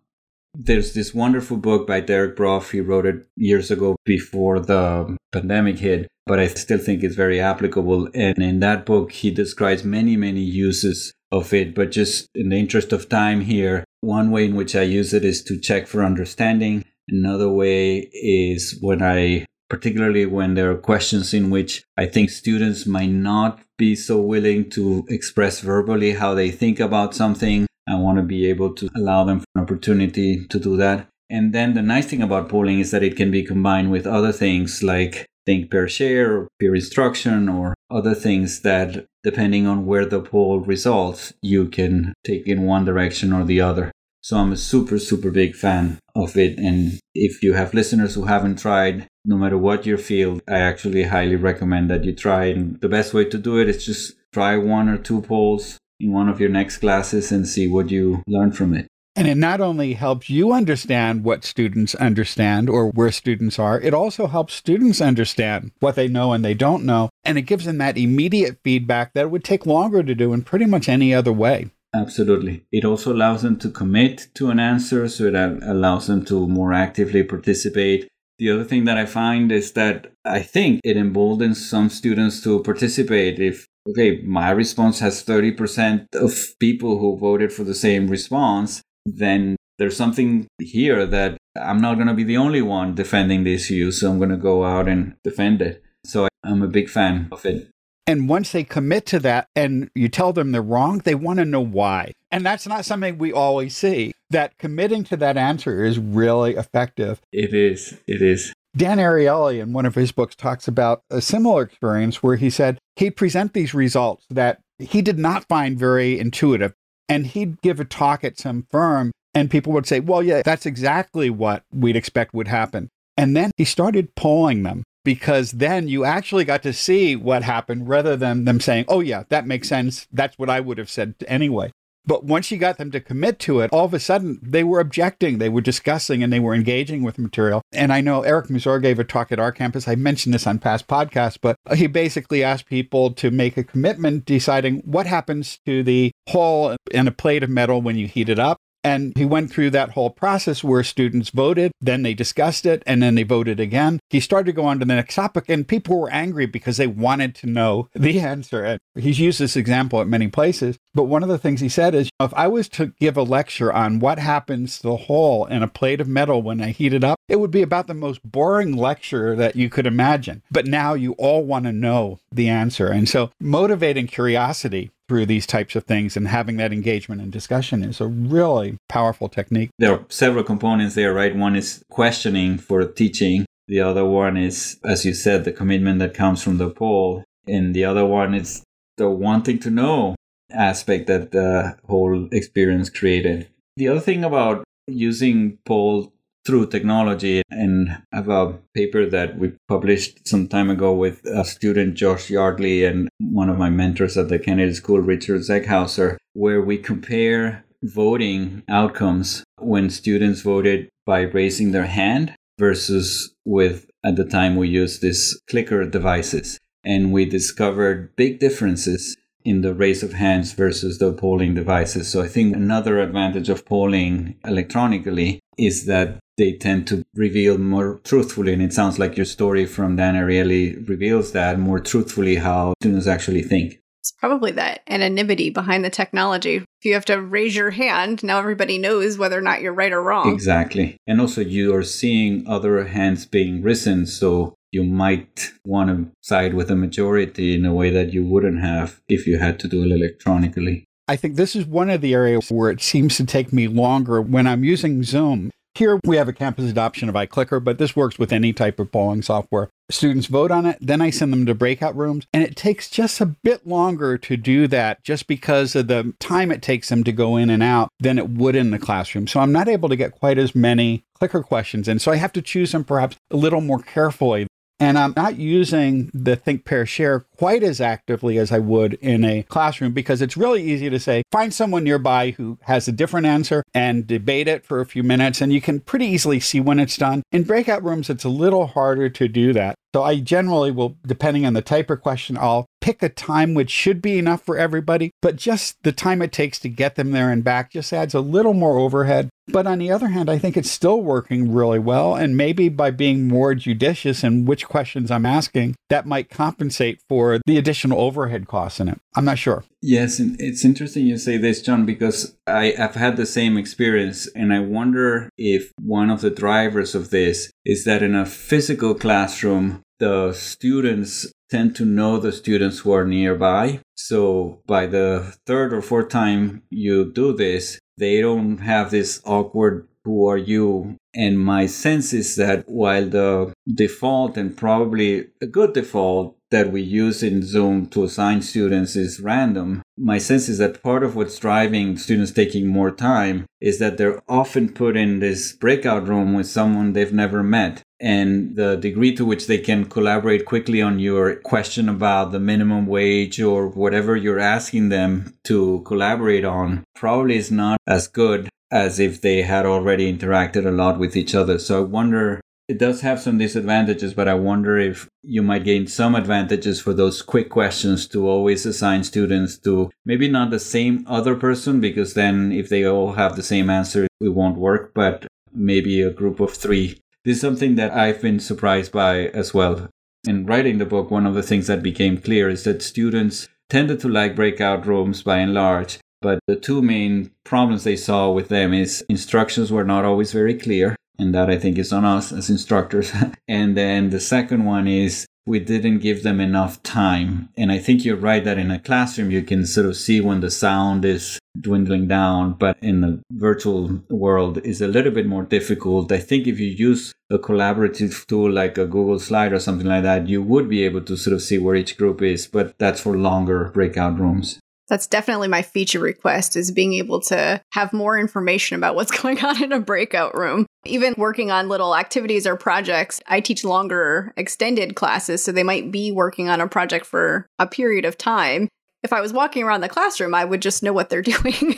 [0.54, 2.72] There's this wonderful book by Derek Bruff.
[2.72, 7.40] He wrote it years ago before the pandemic hit, but I still think it's very
[7.40, 8.08] applicable.
[8.14, 11.74] And in that book, he describes many, many uses of it.
[11.74, 15.24] But just in the interest of time here, one way in which I use it
[15.24, 16.84] is to check for understanding.
[17.08, 22.84] Another way is when I, particularly when there are questions in which I think students
[22.84, 27.66] might not be so willing to express verbally how they think about something.
[27.92, 31.06] I want to be able to allow them an opportunity to do that.
[31.30, 34.32] And then the nice thing about polling is that it can be combined with other
[34.32, 40.06] things like think pair share or peer instruction or other things that depending on where
[40.06, 43.92] the poll results you can take in one direction or the other.
[44.22, 46.58] So i'm a super super big fan of it.
[46.58, 51.04] And if you have listeners who haven't tried no matter what your field i actually
[51.04, 52.44] highly recommend that you try.
[52.46, 56.12] And the best way to do it is just try one or two polls in
[56.12, 59.60] one of your next classes and see what you learn from it and it not
[59.60, 65.00] only helps you understand what students understand or where students are, it also helps students
[65.00, 67.10] understand what they know and they don't know.
[67.24, 70.64] And it gives them that immediate feedback that would take longer to do in pretty
[70.64, 71.70] much any other way.
[71.94, 72.64] Absolutely.
[72.72, 76.72] It also allows them to commit to an answer, so it allows them to more
[76.72, 78.08] actively participate.
[78.38, 82.62] The other thing that I find is that I think it emboldens some students to
[82.62, 83.38] participate.
[83.38, 89.56] If, okay, my response has 30% of people who voted for the same response, then
[89.78, 93.90] there's something here that I'm not going to be the only one defending the issue,
[93.90, 95.82] so I'm going to go out and defend it.
[96.04, 97.68] So I'm a big fan of it.
[98.06, 101.44] And once they commit to that and you tell them they're wrong, they want to
[101.44, 102.12] know why.
[102.32, 104.12] And that's not something we always see.
[104.30, 107.20] That committing to that answer is really effective.
[107.32, 107.98] It is.
[108.08, 108.52] It is.
[108.76, 112.78] Dan Ariely, in one of his books, talks about a similar experience where he said
[112.96, 116.74] he'd present these results that he did not find very intuitive.
[117.08, 120.64] And he'd give a talk at some firm, and people would say, Well, yeah, that's
[120.64, 122.88] exactly what we'd expect would happen.
[123.16, 127.88] And then he started polling them because then you actually got to see what happened
[127.88, 130.06] rather than them saying, Oh, yeah, that makes sense.
[130.10, 131.72] That's what I would have said anyway.
[132.04, 134.80] But once you got them to commit to it, all of a sudden they were
[134.80, 137.62] objecting, they were discussing, and they were engaging with material.
[137.72, 139.86] And I know Eric Mazur gave a talk at our campus.
[139.86, 144.24] I mentioned this on past podcasts, but he basically asked people to make a commitment
[144.24, 148.38] deciding what happens to the hull and a plate of metal when you heat it
[148.38, 148.58] up.
[148.84, 153.02] And he went through that whole process where students voted, then they discussed it, and
[153.02, 154.00] then they voted again.
[154.10, 156.86] He started to go on to the next topic, and people were angry because they
[156.86, 158.64] wanted to know the answer.
[158.64, 160.78] And he's used this example at many places.
[160.94, 163.72] But one of the things he said is if I was to give a lecture
[163.72, 167.04] on what happens to the hole in a plate of metal when I heat it
[167.04, 170.42] up, it would be about the most boring lecture that you could imagine.
[170.50, 172.88] But now you all want to know the answer.
[172.88, 177.84] And so motivating curiosity through these types of things and having that engagement and discussion
[177.84, 179.68] is a really powerful technique.
[179.78, 181.36] There are several components there, right?
[181.36, 183.44] One is questioning for teaching.
[183.68, 187.24] The other one is, as you said, the commitment that comes from the poll.
[187.46, 188.64] And the other one is
[188.96, 190.14] the wanting to know
[190.50, 193.48] aspect that the whole experience created.
[193.76, 196.10] The other thing about using poll
[196.44, 201.44] through technology and I have a paper that we published some time ago with a
[201.44, 206.60] student Josh Yardley and one of my mentors at the Kennedy School Richard Zeckhauser where
[206.60, 214.24] we compare voting outcomes when students voted by raising their hand versus with at the
[214.24, 220.12] time we used this clicker devices and we discovered big differences in the raise of
[220.12, 222.08] hands versus the polling devices.
[222.08, 228.00] So I think another advantage of polling electronically is that they tend to reveal more
[228.04, 228.52] truthfully.
[228.52, 233.06] And it sounds like your story from Dan Ariely reveals that more truthfully how students
[233.06, 233.78] actually think.
[234.00, 236.56] It's probably that anonymity behind the technology.
[236.56, 239.92] If you have to raise your hand, now everybody knows whether or not you're right
[239.92, 240.32] or wrong.
[240.32, 240.96] Exactly.
[241.06, 244.06] And also, you are seeing other hands being risen.
[244.06, 248.60] So you might want to side with a majority in a way that you wouldn't
[248.60, 250.84] have if you had to do it electronically.
[251.06, 254.20] I think this is one of the areas where it seems to take me longer
[254.20, 258.18] when I'm using Zoom here we have a campus adoption of iClicker, but this works
[258.18, 259.70] with any type of polling software.
[259.90, 263.20] Students vote on it, then I send them to breakout rooms, and it takes just
[263.20, 267.12] a bit longer to do that just because of the time it takes them to
[267.12, 269.26] go in and out than it would in the classroom.
[269.26, 271.98] So I'm not able to get quite as many clicker questions in.
[271.98, 274.46] So I have to choose them perhaps a little more carefully
[274.82, 279.24] and I'm not using the think, pair, share quite as actively as I would in
[279.24, 283.26] a classroom because it's really easy to say, find someone nearby who has a different
[283.26, 285.40] answer and debate it for a few minutes.
[285.40, 287.22] And you can pretty easily see when it's done.
[287.30, 289.76] In breakout rooms, it's a little harder to do that.
[289.94, 293.70] So I generally will, depending on the type of question, I'll pick a time which
[293.70, 297.30] should be enough for everybody, but just the time it takes to get them there
[297.30, 299.28] and back just adds a little more overhead.
[299.48, 302.14] But on the other hand, I think it's still working really well.
[302.14, 307.40] And maybe by being more judicious in which questions I'm asking, that might compensate for
[307.44, 309.00] the additional overhead costs in it.
[309.14, 309.64] I'm not sure.
[309.82, 314.28] Yes, it's interesting you say this, John, because I have had the same experience.
[314.28, 318.94] And I wonder if one of the drivers of this is that in a physical
[318.94, 323.78] classroom, the students tend to know the students who are nearby.
[323.94, 329.86] So by the third or fourth time you do this, they don't have this awkward
[330.04, 335.74] who are you and my sense is that while the default and probably a good
[335.74, 340.82] default that we use in Zoom to assign students is random, my sense is that
[340.82, 345.52] part of what's driving students taking more time is that they're often put in this
[345.52, 347.82] breakout room with someone they've never met.
[348.02, 352.86] And the degree to which they can collaborate quickly on your question about the minimum
[352.86, 358.98] wage or whatever you're asking them to collaborate on probably is not as good as
[358.98, 361.60] if they had already interacted a lot with each other.
[361.60, 365.86] So I wonder it does have some disadvantages, but I wonder if you might gain
[365.86, 371.04] some advantages for those quick questions to always assign students to maybe not the same
[371.06, 375.26] other person, because then if they all have the same answer, it won't work, but
[375.52, 376.98] maybe a group of three.
[377.24, 379.88] This is something that I've been surprised by as well.
[380.26, 384.00] In writing the book, one of the things that became clear is that students tended
[384.00, 388.48] to like breakout rooms by and large, but the two main problems they saw with
[388.48, 392.32] them is instructions were not always very clear and that I think is on us
[392.32, 393.12] as instructors.
[393.48, 397.48] and then the second one is we didn't give them enough time.
[397.56, 400.40] And I think you're right that in a classroom you can sort of see when
[400.40, 405.42] the sound is dwindling down, but in the virtual world is a little bit more
[405.42, 406.12] difficult.
[406.12, 410.04] I think if you use a collaborative tool like a Google Slide or something like
[410.04, 413.00] that, you would be able to sort of see where each group is, but that's
[413.00, 414.60] for longer breakout rooms.
[414.88, 419.42] That's definitely my feature request is being able to have more information about what's going
[419.44, 420.66] on in a breakout room.
[420.84, 425.92] Even working on little activities or projects, I teach longer extended classes, so they might
[425.92, 428.68] be working on a project for a period of time.
[429.02, 431.76] if I was walking around the classroom, I would just know what they're doing.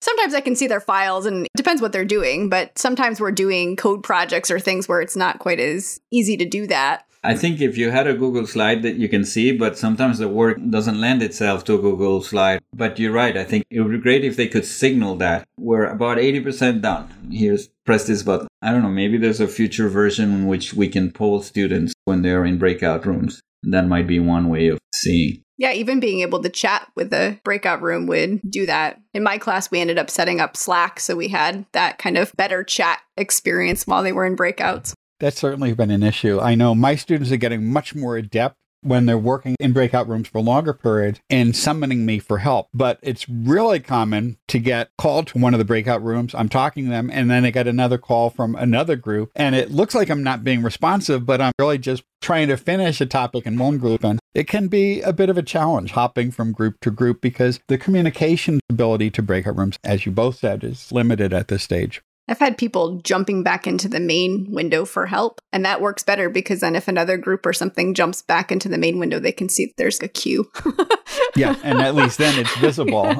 [0.00, 3.32] sometimes I can see their files and it depends what they're doing, but sometimes we're
[3.32, 7.04] doing code projects or things where it's not quite as easy to do that.
[7.24, 10.28] I think if you had a Google slide that you can see, but sometimes the
[10.28, 12.60] work doesn't lend itself to a Google slide.
[12.72, 13.36] But you're right.
[13.36, 17.08] I think it would be great if they could signal that we're about 80% done.
[17.30, 18.48] Here's press this button.
[18.62, 18.88] I don't know.
[18.88, 23.04] Maybe there's a future version in which we can poll students when they're in breakout
[23.04, 23.40] rooms.
[23.64, 25.42] That might be one way of seeing.
[25.56, 29.00] Yeah, even being able to chat with the breakout room would do that.
[29.12, 32.32] In my class, we ended up setting up Slack, so we had that kind of
[32.36, 34.94] better chat experience while they were in breakouts.
[35.20, 36.38] That's certainly been an issue.
[36.40, 40.28] I know my students are getting much more adept when they're working in breakout rooms
[40.28, 42.68] for longer periods and summoning me for help.
[42.72, 46.34] But it's really common to get called to one of the breakout rooms.
[46.34, 49.30] I'm talking to them, and then I get another call from another group.
[49.34, 53.00] And it looks like I'm not being responsive, but I'm really just trying to finish
[53.00, 54.04] a topic in one group.
[54.04, 57.60] And it can be a bit of a challenge hopping from group to group because
[57.68, 62.00] the communication ability to breakout rooms, as you both said, is limited at this stage.
[62.28, 66.28] I've had people jumping back into the main window for help, and that works better
[66.28, 69.48] because then if another group or something jumps back into the main window, they can
[69.48, 70.50] see there's a queue.
[71.36, 73.14] yeah, and at least then it's visible.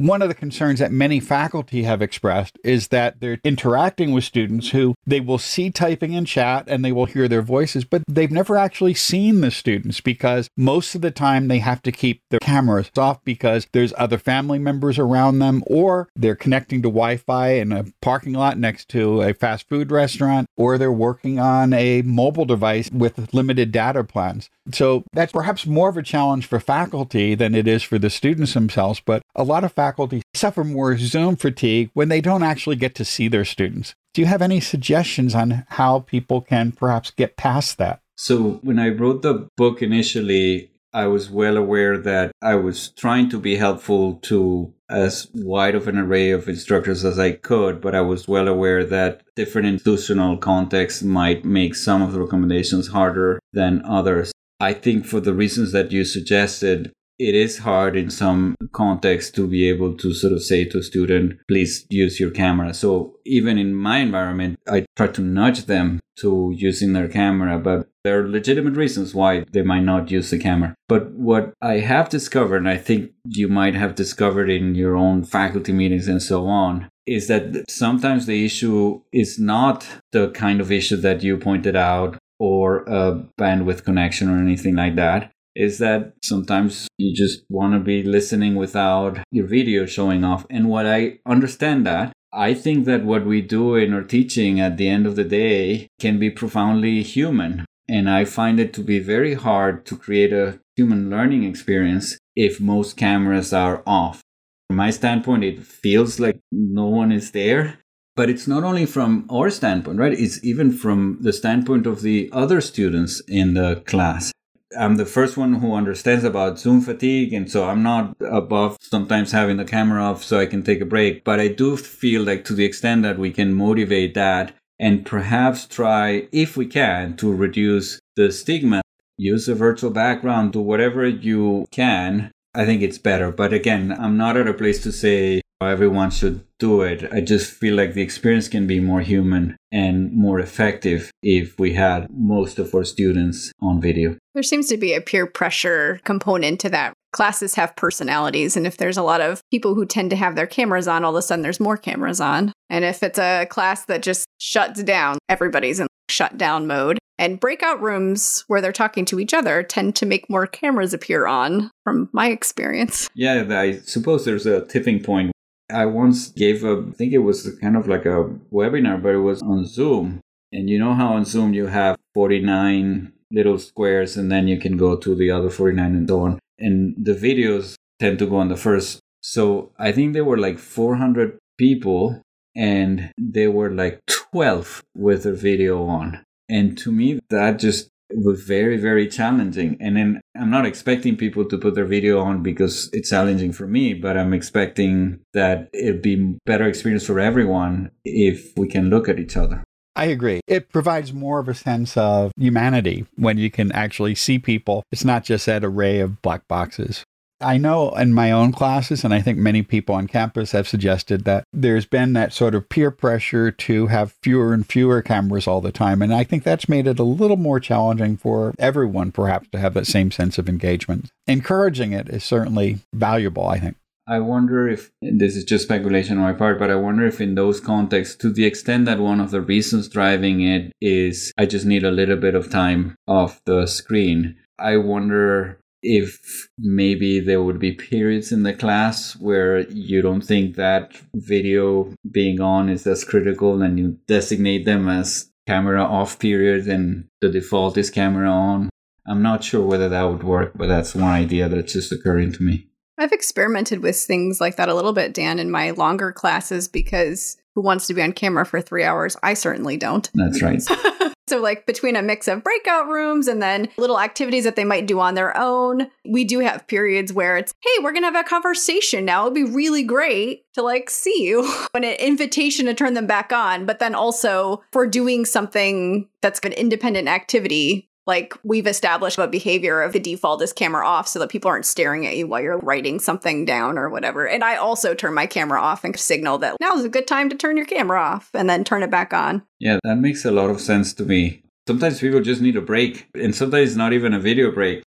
[0.00, 4.70] One of the concerns that many faculty have expressed is that they're interacting with students
[4.70, 8.30] who they will see typing in chat and they will hear their voices, but they've
[8.30, 12.40] never actually seen the students because most of the time they have to keep their
[12.40, 17.50] cameras off because there's other family members around them or they're connecting to Wi Fi
[17.50, 22.00] in a parking lot next to a fast food restaurant or they're working on a
[22.00, 24.48] mobile device with limited data plans.
[24.72, 28.54] So that's perhaps more of a challenge for faculty than it is for the students
[28.54, 32.76] themselves, but a lot of faculty faculty suffer more Zoom fatigue when they don't actually
[32.76, 33.94] get to see their students.
[34.14, 38.00] Do you have any suggestions on how people can perhaps get past that?
[38.16, 43.30] So, when I wrote the book initially, I was well aware that I was trying
[43.30, 47.94] to be helpful to as wide of an array of instructors as I could, but
[47.94, 53.40] I was well aware that different institutional contexts might make some of the recommendations harder
[53.52, 54.32] than others.
[54.60, 59.46] I think for the reasons that you suggested, it is hard in some contexts to
[59.46, 62.72] be able to sort of say to a student, please use your camera.
[62.72, 67.88] So even in my environment, I try to nudge them to using their camera, but
[68.04, 70.74] there are legitimate reasons why they might not use the camera.
[70.88, 75.22] But what I have discovered, and I think you might have discovered in your own
[75.24, 80.72] faculty meetings and so on, is that sometimes the issue is not the kind of
[80.72, 86.14] issue that you pointed out or a bandwidth connection or anything like that is that
[86.22, 90.46] sometimes you just want to be listening without your video showing off.
[90.50, 94.76] And what I understand that, I think that what we do in our teaching at
[94.76, 97.64] the end of the day can be profoundly human.
[97.88, 102.60] And I find it to be very hard to create a human learning experience if
[102.60, 104.20] most cameras are off.
[104.68, 107.78] From my standpoint, it feels like no one is there.
[108.14, 110.12] But it's not only from our standpoint, right?
[110.12, 114.30] It's even from the standpoint of the other students in the class.
[114.78, 119.32] I'm the first one who understands about Zoom fatigue, and so I'm not above sometimes
[119.32, 121.24] having the camera off so I can take a break.
[121.24, 125.66] But I do feel like to the extent that we can motivate that and perhaps
[125.66, 128.80] try, if we can, to reduce the stigma,
[129.18, 132.30] use a virtual background, do whatever you can.
[132.54, 133.30] I think it's better.
[133.30, 137.10] But again, I'm not at a place to say everyone should do it.
[137.12, 141.74] I just feel like the experience can be more human and more effective if we
[141.74, 144.16] had most of our students on video.
[144.34, 146.94] There seems to be a peer pressure component to that.
[147.12, 150.46] Classes have personalities, and if there's a lot of people who tend to have their
[150.46, 152.52] cameras on, all of a sudden there's more cameras on.
[152.70, 156.98] And if it's a class that just shuts down, everybody's in shutdown mode.
[157.18, 161.26] And breakout rooms where they're talking to each other tend to make more cameras appear
[161.26, 163.08] on, from my experience.
[163.14, 165.32] Yeah, I suppose there's a tipping point
[165.70, 169.18] I once gave a, I think it was kind of like a webinar, but it
[169.20, 170.20] was on Zoom.
[170.52, 174.76] And you know how on Zoom you have 49 little squares and then you can
[174.76, 176.38] go to the other 49 and so on.
[176.58, 179.00] And the videos tend to go on the first.
[179.22, 182.22] So I think there were like 400 people
[182.56, 184.00] and there were like
[184.32, 186.24] 12 with their video on.
[186.48, 189.76] And to me, that just was very, very challenging.
[189.80, 193.66] And then I'm not expecting people to put their video on because it's challenging for
[193.66, 199.08] me, but I'm expecting that it'd be better experience for everyone if we can look
[199.08, 199.64] at each other.
[199.96, 200.40] I agree.
[200.46, 204.82] It provides more of a sense of humanity when you can actually see people.
[204.92, 207.04] It's not just that array of black boxes.
[207.40, 211.24] I know in my own classes, and I think many people on campus have suggested
[211.24, 215.60] that there's been that sort of peer pressure to have fewer and fewer cameras all
[215.60, 216.02] the time.
[216.02, 219.74] And I think that's made it a little more challenging for everyone, perhaps, to have
[219.74, 221.10] that same sense of engagement.
[221.26, 223.76] Encouraging it is certainly valuable, I think.
[224.06, 227.36] I wonder if this is just speculation on my part, but I wonder if in
[227.36, 231.64] those contexts, to the extent that one of the reasons driving it is I just
[231.64, 237.58] need a little bit of time off the screen, I wonder if maybe there would
[237.58, 243.04] be periods in the class where you don't think that video being on is as
[243.04, 248.68] critical and you designate them as camera off periods and the default is camera on.
[249.06, 252.42] I'm not sure whether that would work, but that's one idea that's just occurring to
[252.42, 252.66] me.
[252.98, 257.38] I've experimented with things like that a little bit, Dan, in my longer classes because
[257.54, 259.16] who wants to be on camera for three hours?
[259.22, 260.08] I certainly don't.
[260.14, 260.62] That's right.
[261.30, 264.88] So, like between a mix of breakout rooms and then little activities that they might
[264.88, 268.16] do on their own, we do have periods where it's, hey, we're going to have
[268.16, 269.22] a conversation now.
[269.22, 273.32] It'd be really great to like see you and an invitation to turn them back
[273.32, 273.64] on.
[273.64, 279.82] But then also for doing something that's an independent activity, like we've established a behavior
[279.82, 282.58] of the default is camera off so that people aren't staring at you while you're
[282.58, 284.26] writing something down or whatever.
[284.26, 287.28] And I also turn my camera off and signal that now is a good time
[287.30, 289.42] to turn your camera off and then turn it back on.
[289.58, 291.42] Yeah, that makes a lot of sense to me.
[291.68, 294.82] Sometimes people just need a break, and sometimes not even a video break.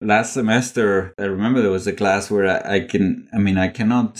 [0.00, 3.68] Last semester, I remember there was a class where I, I can, I mean, I
[3.68, 4.18] cannot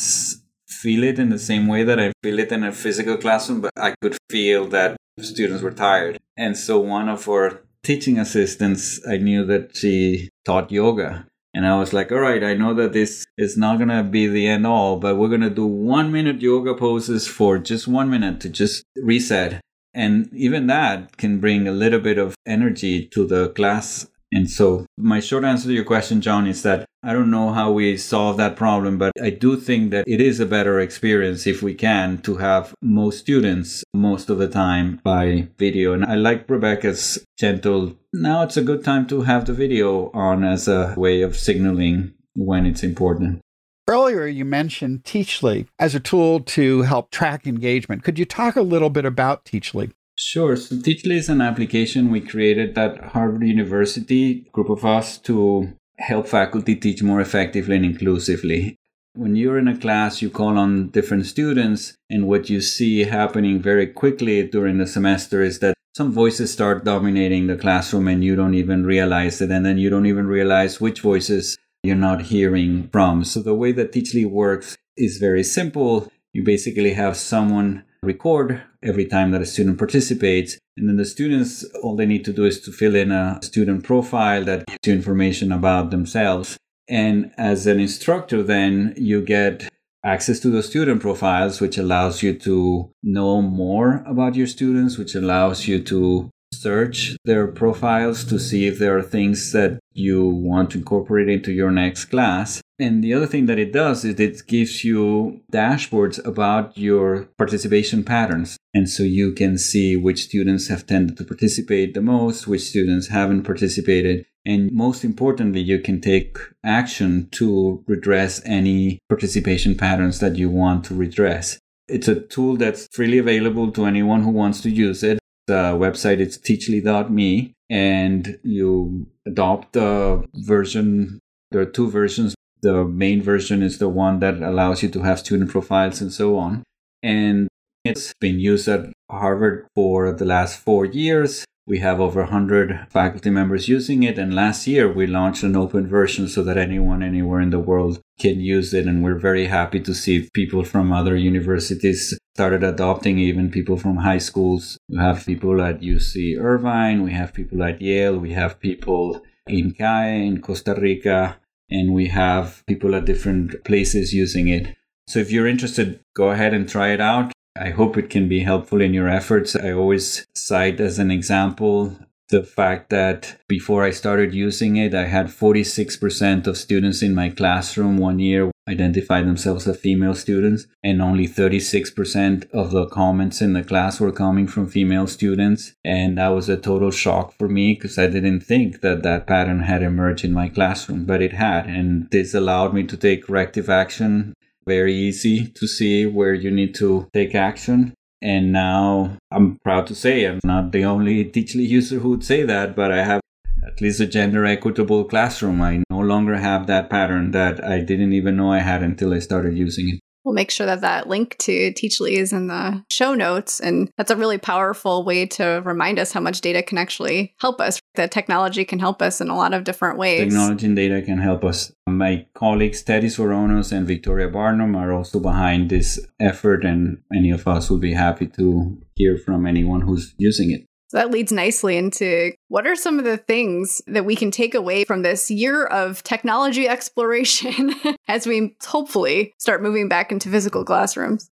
[0.68, 3.72] feel it in the same way that I feel it in a physical classroom, but
[3.76, 6.18] I could feel that students were tired.
[6.36, 11.26] And so one of our teaching assistants, I knew that she taught yoga.
[11.54, 14.26] And I was like, all right, I know that this is not going to be
[14.26, 18.10] the end all, but we're going to do one minute yoga poses for just one
[18.10, 19.60] minute to just reset.
[19.94, 24.84] And even that can bring a little bit of energy to the class and so,
[24.96, 28.36] my short answer to your question, John, is that I don't know how we solve
[28.36, 32.18] that problem, but I do think that it is a better experience if we can
[32.22, 35.92] to have most students most of the time by video.
[35.92, 40.44] And I like Rebecca's gentle, now it's a good time to have the video on
[40.44, 43.40] as a way of signaling when it's important.
[43.88, 48.04] Earlier, you mentioned Teachly as a tool to help track engagement.
[48.04, 49.92] Could you talk a little bit about Teachly?
[50.20, 50.56] Sure.
[50.56, 56.26] So Teachly is an application we created at Harvard University, group of us, to help
[56.26, 58.74] faculty teach more effectively and inclusively.
[59.14, 63.62] When you're in a class, you call on different students, and what you see happening
[63.62, 68.34] very quickly during the semester is that some voices start dominating the classroom and you
[68.34, 72.88] don't even realize it, and then you don't even realize which voices you're not hearing
[72.88, 73.22] from.
[73.22, 76.10] So the way that Teachly works is very simple.
[76.32, 80.58] You basically have someone record every time that a student participates.
[80.76, 83.84] And then the students, all they need to do is to fill in a student
[83.84, 86.56] profile that gives you information about themselves.
[86.88, 89.68] And as an instructor, then you get
[90.04, 95.14] access to the student profiles, which allows you to know more about your students, which
[95.14, 100.70] allows you to search their profiles to see if there are things that you want
[100.70, 102.60] to incorporate into your next class.
[102.78, 108.04] And the other thing that it does is it gives you dashboards about your participation
[108.04, 108.56] patterns.
[108.72, 113.08] And so you can see which students have tended to participate the most, which students
[113.08, 114.24] haven't participated.
[114.46, 120.84] And most importantly, you can take action to redress any participation patterns that you want
[120.84, 121.58] to redress.
[121.88, 125.18] It's a tool that's freely available to anyone who wants to use it.
[125.48, 131.20] The website is teachly.me and you adopt the version.
[131.50, 132.34] There are two versions.
[132.60, 136.36] The main version is the one that allows you to have student profiles and so
[136.36, 136.64] on.
[137.02, 137.48] And
[137.82, 141.46] it's been used at Harvard for the last four years.
[141.68, 144.18] We have over 100 faculty members using it.
[144.18, 148.00] And last year, we launched an open version so that anyone anywhere in the world
[148.18, 148.86] can use it.
[148.86, 153.98] And we're very happy to see people from other universities started adopting, even people from
[153.98, 154.78] high schools.
[154.88, 160.26] We have people at UC Irvine, we have people at Yale, we have people INCAE
[160.26, 161.36] in Costa Rica,
[161.68, 164.74] and we have people at different places using it.
[165.06, 167.32] So if you're interested, go ahead and try it out.
[167.60, 169.56] I hope it can be helpful in your efforts.
[169.56, 171.96] I always cite as an example
[172.28, 177.30] the fact that before I started using it, I had 46% of students in my
[177.30, 183.54] classroom one year identify themselves as female students, and only 36% of the comments in
[183.54, 185.74] the class were coming from female students.
[185.84, 189.60] And that was a total shock for me because I didn't think that that pattern
[189.60, 191.66] had emerged in my classroom, but it had.
[191.66, 194.34] And this allowed me to take corrective action
[194.68, 197.94] very easy to see where you need to take action.
[198.22, 202.42] And now I'm proud to say I'm not the only Teachly user who would say
[202.44, 203.20] that, but I have
[203.66, 205.60] at least a gender equitable classroom.
[205.62, 209.20] I no longer have that pattern that I didn't even know I had until I
[209.20, 210.00] started using it.
[210.28, 213.60] We'll make sure that that link to Teachly is in the show notes.
[213.60, 217.62] And that's a really powerful way to remind us how much data can actually help
[217.62, 217.80] us.
[217.94, 220.20] That technology can help us in a lot of different ways.
[220.20, 221.72] Technology and data can help us.
[221.86, 227.48] My colleagues, Teddy Svoronos and Victoria Barnum, are also behind this effort, and any of
[227.48, 230.66] us will be happy to hear from anyone who's using it.
[230.88, 234.54] So that leads nicely into what are some of the things that we can take
[234.54, 237.74] away from this year of technology exploration
[238.08, 241.30] as we hopefully start moving back into physical classrooms?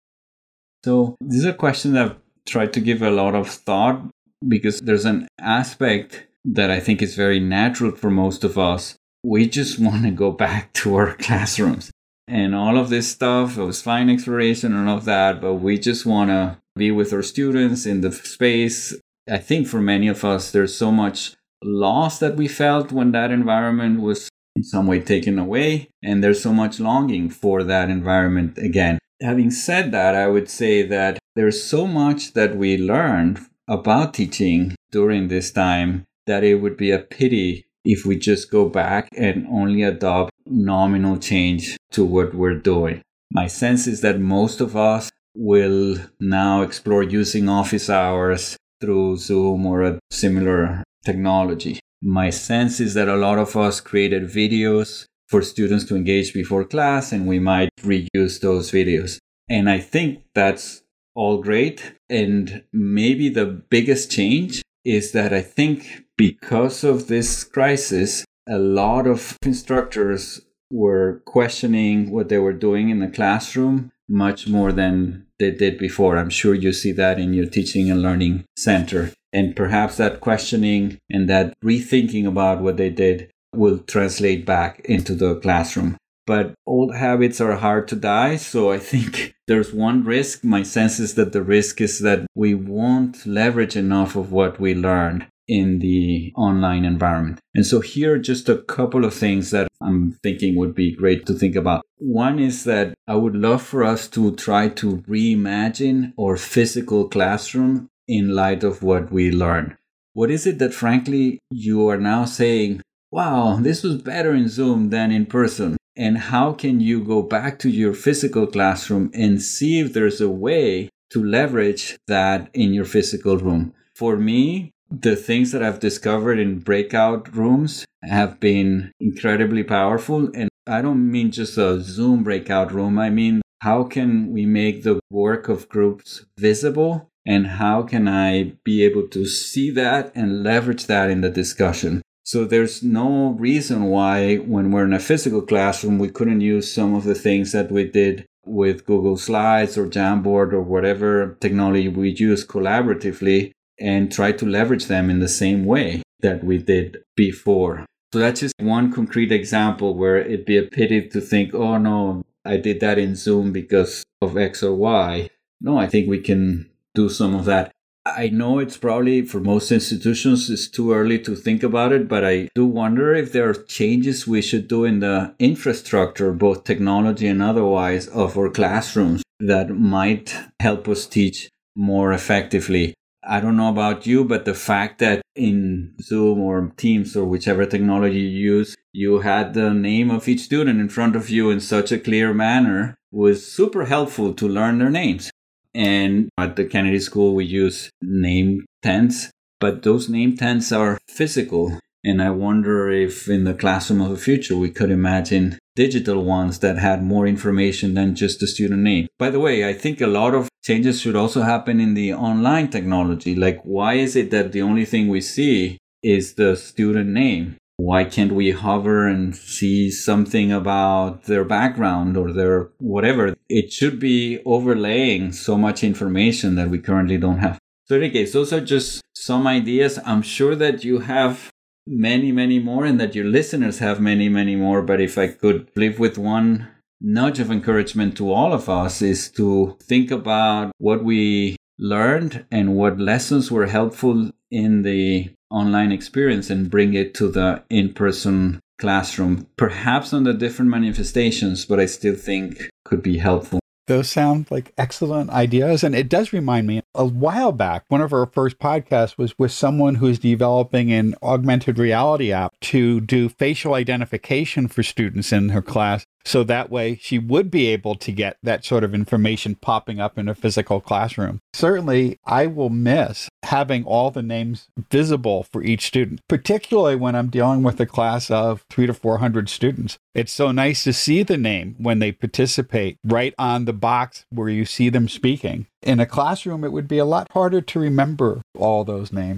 [0.84, 4.02] So, this is a question that I've tried to give a lot of thought
[4.48, 8.96] because there's an aspect that I think is very natural for most of us.
[9.24, 11.92] We just want to go back to our classrooms
[12.28, 13.58] and all of this stuff.
[13.58, 17.14] It was fine exploration and all of that, but we just want to be with
[17.14, 18.94] our students in the space
[19.28, 23.32] I think for many of us, there's so much loss that we felt when that
[23.32, 28.58] environment was in some way taken away, and there's so much longing for that environment
[28.60, 29.00] again.
[29.22, 34.76] Having said that, I would say that there's so much that we learned about teaching
[34.92, 39.48] during this time that it would be a pity if we just go back and
[39.48, 43.02] only adopt nominal change to what we're doing.
[43.32, 48.56] My sense is that most of us will now explore using office hours
[48.86, 51.80] through Zoom or a similar technology.
[52.02, 56.64] My sense is that a lot of us created videos for students to engage before
[56.64, 59.18] class, and we might reuse those videos.
[59.50, 60.84] And I think that's
[61.16, 61.96] all great.
[62.10, 69.08] And maybe the biggest change is that I think because of this crisis, a lot
[69.08, 75.52] of instructors were questioning what they were doing in the classroom much more than they
[75.52, 76.18] did before.
[76.18, 79.12] I'm sure you see that in your teaching and learning center.
[79.34, 85.14] And perhaps that questioning and that rethinking about what they did will translate back into
[85.14, 85.98] the classroom.
[86.28, 88.38] But old habits are hard to die.
[88.38, 90.44] So I think there's one risk.
[90.44, 94.74] My sense is that the risk is that we won't leverage enough of what we
[94.74, 97.40] learned in the online environment.
[97.54, 101.26] And so here are just a couple of things that I'm thinking would be great
[101.28, 101.86] to think about.
[101.98, 107.90] One is that I would love for us to try to reimagine our physical classroom
[108.08, 109.76] in light of what we learned.
[110.14, 112.82] What is it that frankly you are now saying,
[113.12, 115.78] wow, this was better in Zoom than in person?
[115.98, 120.30] And how can you go back to your physical classroom and see if there's a
[120.30, 123.74] way to leverage that in your physical room?
[123.94, 124.72] For me,
[125.02, 130.30] the things that I've discovered in breakout rooms have been incredibly powerful.
[130.34, 132.98] And I don't mean just a Zoom breakout room.
[133.00, 137.10] I mean, how can we make the work of groups visible?
[137.26, 142.02] And how can I be able to see that and leverage that in the discussion?
[142.24, 146.96] So there's no reason why, when we're in a physical classroom, we couldn't use some
[146.96, 152.12] of the things that we did with Google Slides or Jamboard or whatever technology we
[152.12, 157.86] use collaboratively and try to leverage them in the same way that we did before.
[158.14, 162.24] So that's just one concrete example where it'd be a pity to think, oh no,
[162.46, 165.30] I did that in Zoom because of X or Y.
[165.60, 167.72] No, I think we can do some of that.
[168.06, 172.24] I know it's probably for most institutions it's too early to think about it, but
[172.24, 177.26] I do wonder if there are changes we should do in the infrastructure, both technology
[177.26, 182.94] and otherwise, of our classrooms that might help us teach more effectively.
[183.28, 187.66] I don't know about you, but the fact that in Zoom or Teams or whichever
[187.66, 191.60] technology you use, you had the name of each student in front of you in
[191.60, 195.32] such a clear manner was super helpful to learn their names.
[195.74, 201.80] And at the Kennedy School, we use name tents, but those name tents are physical.
[202.06, 206.60] And I wonder if in the classroom of the future, we could imagine digital ones
[206.60, 209.08] that had more information than just the student name.
[209.18, 212.70] By the way, I think a lot of changes should also happen in the online
[212.70, 213.34] technology.
[213.34, 217.58] Like, why is it that the only thing we see is the student name?
[217.78, 223.34] Why can't we hover and see something about their background or their whatever?
[223.50, 227.58] It should be overlaying so much information that we currently don't have.
[227.86, 230.00] So, in any case, those are just some ideas.
[230.06, 231.52] I'm sure that you have
[231.88, 234.82] many, many more and that your listeners have many, many more.
[234.82, 236.68] But if I could live with one
[237.02, 242.76] nudge of encouragement to all of us is to think about what we learned and
[242.76, 248.60] what lessons were helpful in the online experience and bring it to the in person
[248.78, 253.60] classroom, perhaps the different manifestations, but I still think could be helpful.
[253.88, 255.84] Those sound like excellent ideas.
[255.84, 259.52] And it does remind me a while back, one of our first podcasts was with
[259.52, 265.62] someone who's developing an augmented reality app to do facial identification for students in her
[265.62, 266.06] class.
[266.26, 270.18] So that way she would be able to get that sort of information popping up
[270.18, 271.40] in a physical classroom.
[271.54, 277.30] Certainly, I will miss having all the names visible for each student, particularly when I'm
[277.30, 279.98] dealing with a class of three to 400 students.
[280.16, 284.50] It's so nice to see the name when they participate right on the box where
[284.50, 285.68] you see them speaking.
[285.84, 289.38] In a classroom, it would be a lot harder to remember all those names.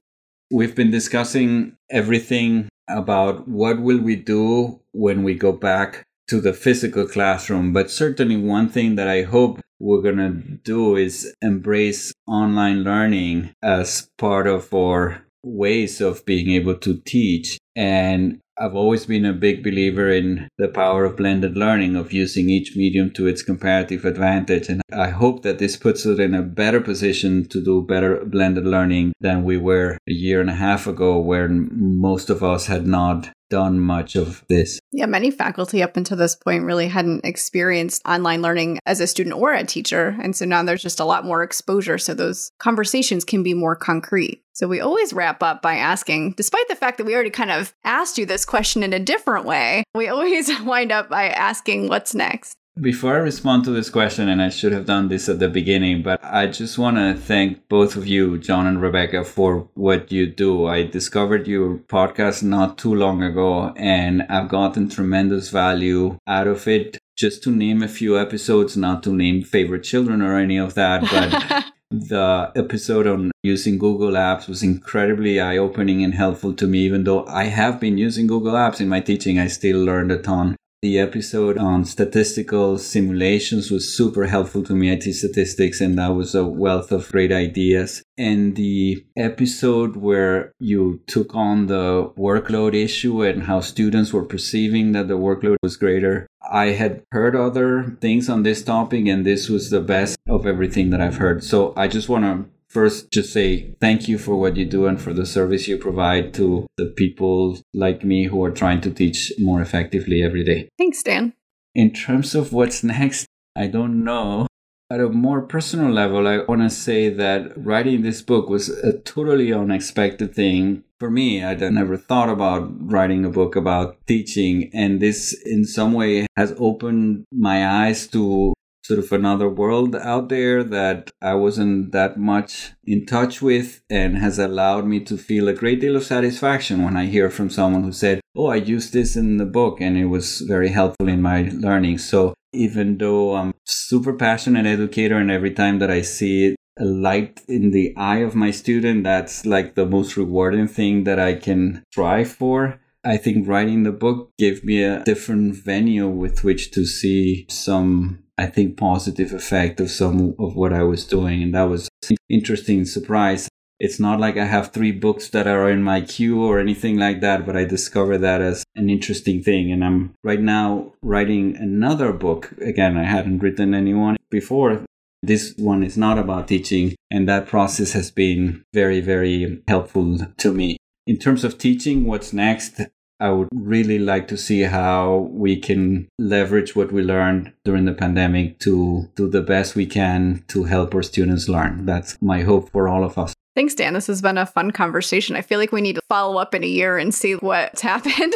[0.50, 6.54] We've been discussing everything about what will we do when we go back to the
[6.54, 7.74] physical classroom.
[7.74, 10.32] But certainly, one thing that I hope we're going to
[10.64, 17.58] do is embrace online learning as part of our ways of being able to teach.
[17.76, 22.50] And I've always been a big believer in the power of blended learning, of using
[22.50, 24.68] each medium to its comparative advantage.
[24.68, 28.66] And I hope that this puts us in a better position to do better blended
[28.66, 32.88] learning than we were a year and a half ago, where most of us had
[32.88, 34.80] not done much of this.
[34.92, 39.36] Yeah, many faculty up until this point really hadn't experienced online learning as a student
[39.36, 40.18] or a teacher.
[40.22, 41.98] And so now there's just a lot more exposure.
[41.98, 44.44] So those conversations can be more concrete.
[44.54, 47.74] So we always wrap up by asking, despite the fact that we already kind of
[47.84, 52.16] asked you this question in a different way, we always wind up by asking, what's
[52.16, 52.56] next?
[52.80, 56.04] Before I respond to this question, and I should have done this at the beginning,
[56.04, 60.28] but I just want to thank both of you, John and Rebecca, for what you
[60.28, 60.68] do.
[60.68, 66.68] I discovered your podcast not too long ago, and I've gotten tremendous value out of
[66.68, 67.00] it.
[67.16, 71.02] Just to name a few episodes, not to name favorite children or any of that,
[71.02, 76.80] but the episode on using Google Apps was incredibly eye opening and helpful to me.
[76.80, 80.20] Even though I have been using Google Apps in my teaching, I still learned a
[80.20, 80.58] ton.
[80.84, 84.92] The episode on statistical simulations was super helpful to me.
[84.92, 88.04] I teach statistics and that was a wealth of great ideas.
[88.16, 94.92] And the episode where you took on the workload issue and how students were perceiving
[94.92, 96.28] that the workload was greater.
[96.48, 100.92] I had heard other things on this topic and this was the best of everything
[100.92, 101.44] that I've heard.
[101.44, 105.02] So I just want to first just say thank you for what you do and
[105.02, 109.32] for the service you provide to the people like me who are trying to teach
[109.40, 110.70] more effectively every day.
[110.78, 111.34] Thanks, Dan.
[111.74, 114.48] In terms of what's next, I don't know.
[114.90, 118.98] At a more personal level, I want to say that writing this book was a
[119.00, 121.44] totally unexpected thing for me.
[121.44, 126.56] I'd never thought about writing a book about teaching, and this in some way has
[126.58, 128.54] opened my eyes to
[128.88, 134.18] sort of another world out there that I wasn't that much in touch with and
[134.18, 137.84] has allowed me to feel a great deal of satisfaction when I hear from someone
[137.84, 141.22] who said, Oh, I used this in the book and it was very helpful in
[141.22, 141.98] my learning.
[141.98, 147.42] So even though I'm super passionate educator and every time that I see a light
[147.50, 151.84] in the eye of my student, that's like the most rewarding thing that I can
[151.92, 152.80] strive for.
[153.04, 158.24] I think writing the book gave me a different venue with which to see some
[158.38, 161.42] I think, positive effect of some of what I was doing.
[161.42, 161.90] And that was
[162.30, 163.50] interesting surprise.
[163.80, 167.22] It's not like I have three books that are in my queue or anything like
[167.22, 169.72] that, but I discovered that as an interesting thing.
[169.72, 172.54] And I'm right now writing another book.
[172.60, 174.84] Again, I hadn't written anyone before.
[175.24, 180.54] This one is not about teaching, and that process has been very, very helpful to
[180.54, 180.78] me.
[181.06, 182.82] In terms of teaching, what's next?
[183.20, 187.94] I would really like to see how we can leverage what we learned during the
[187.94, 191.86] pandemic to do the best we can to help our students learn.
[191.86, 193.34] That's my hope for all of us.
[193.56, 193.96] Thanks, Dan.
[193.96, 195.36] This has been a fun conversation.
[195.36, 198.34] I feel like we need to follow up in a year and see what's happened.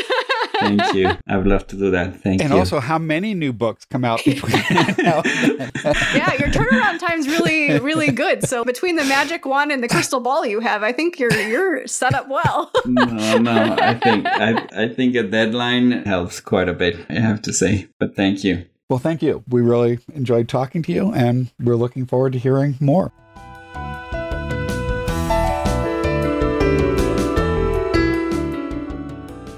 [0.61, 1.11] Thank you.
[1.27, 2.21] I would love to do that.
[2.21, 2.45] Thank and you.
[2.45, 4.51] And also, how many new books come out between
[4.97, 5.21] now
[6.13, 8.47] Yeah, your turnaround time's really, really good.
[8.47, 11.87] So between the magic wand and the crystal ball you have, I think you're you're
[11.87, 12.71] set up well.
[12.85, 13.75] no, no.
[13.79, 16.97] I think I, I think a deadline helps quite a bit.
[17.09, 17.87] I have to say.
[17.99, 18.65] But thank you.
[18.89, 19.43] Well, thank you.
[19.47, 23.13] We really enjoyed talking to you, and we're looking forward to hearing more.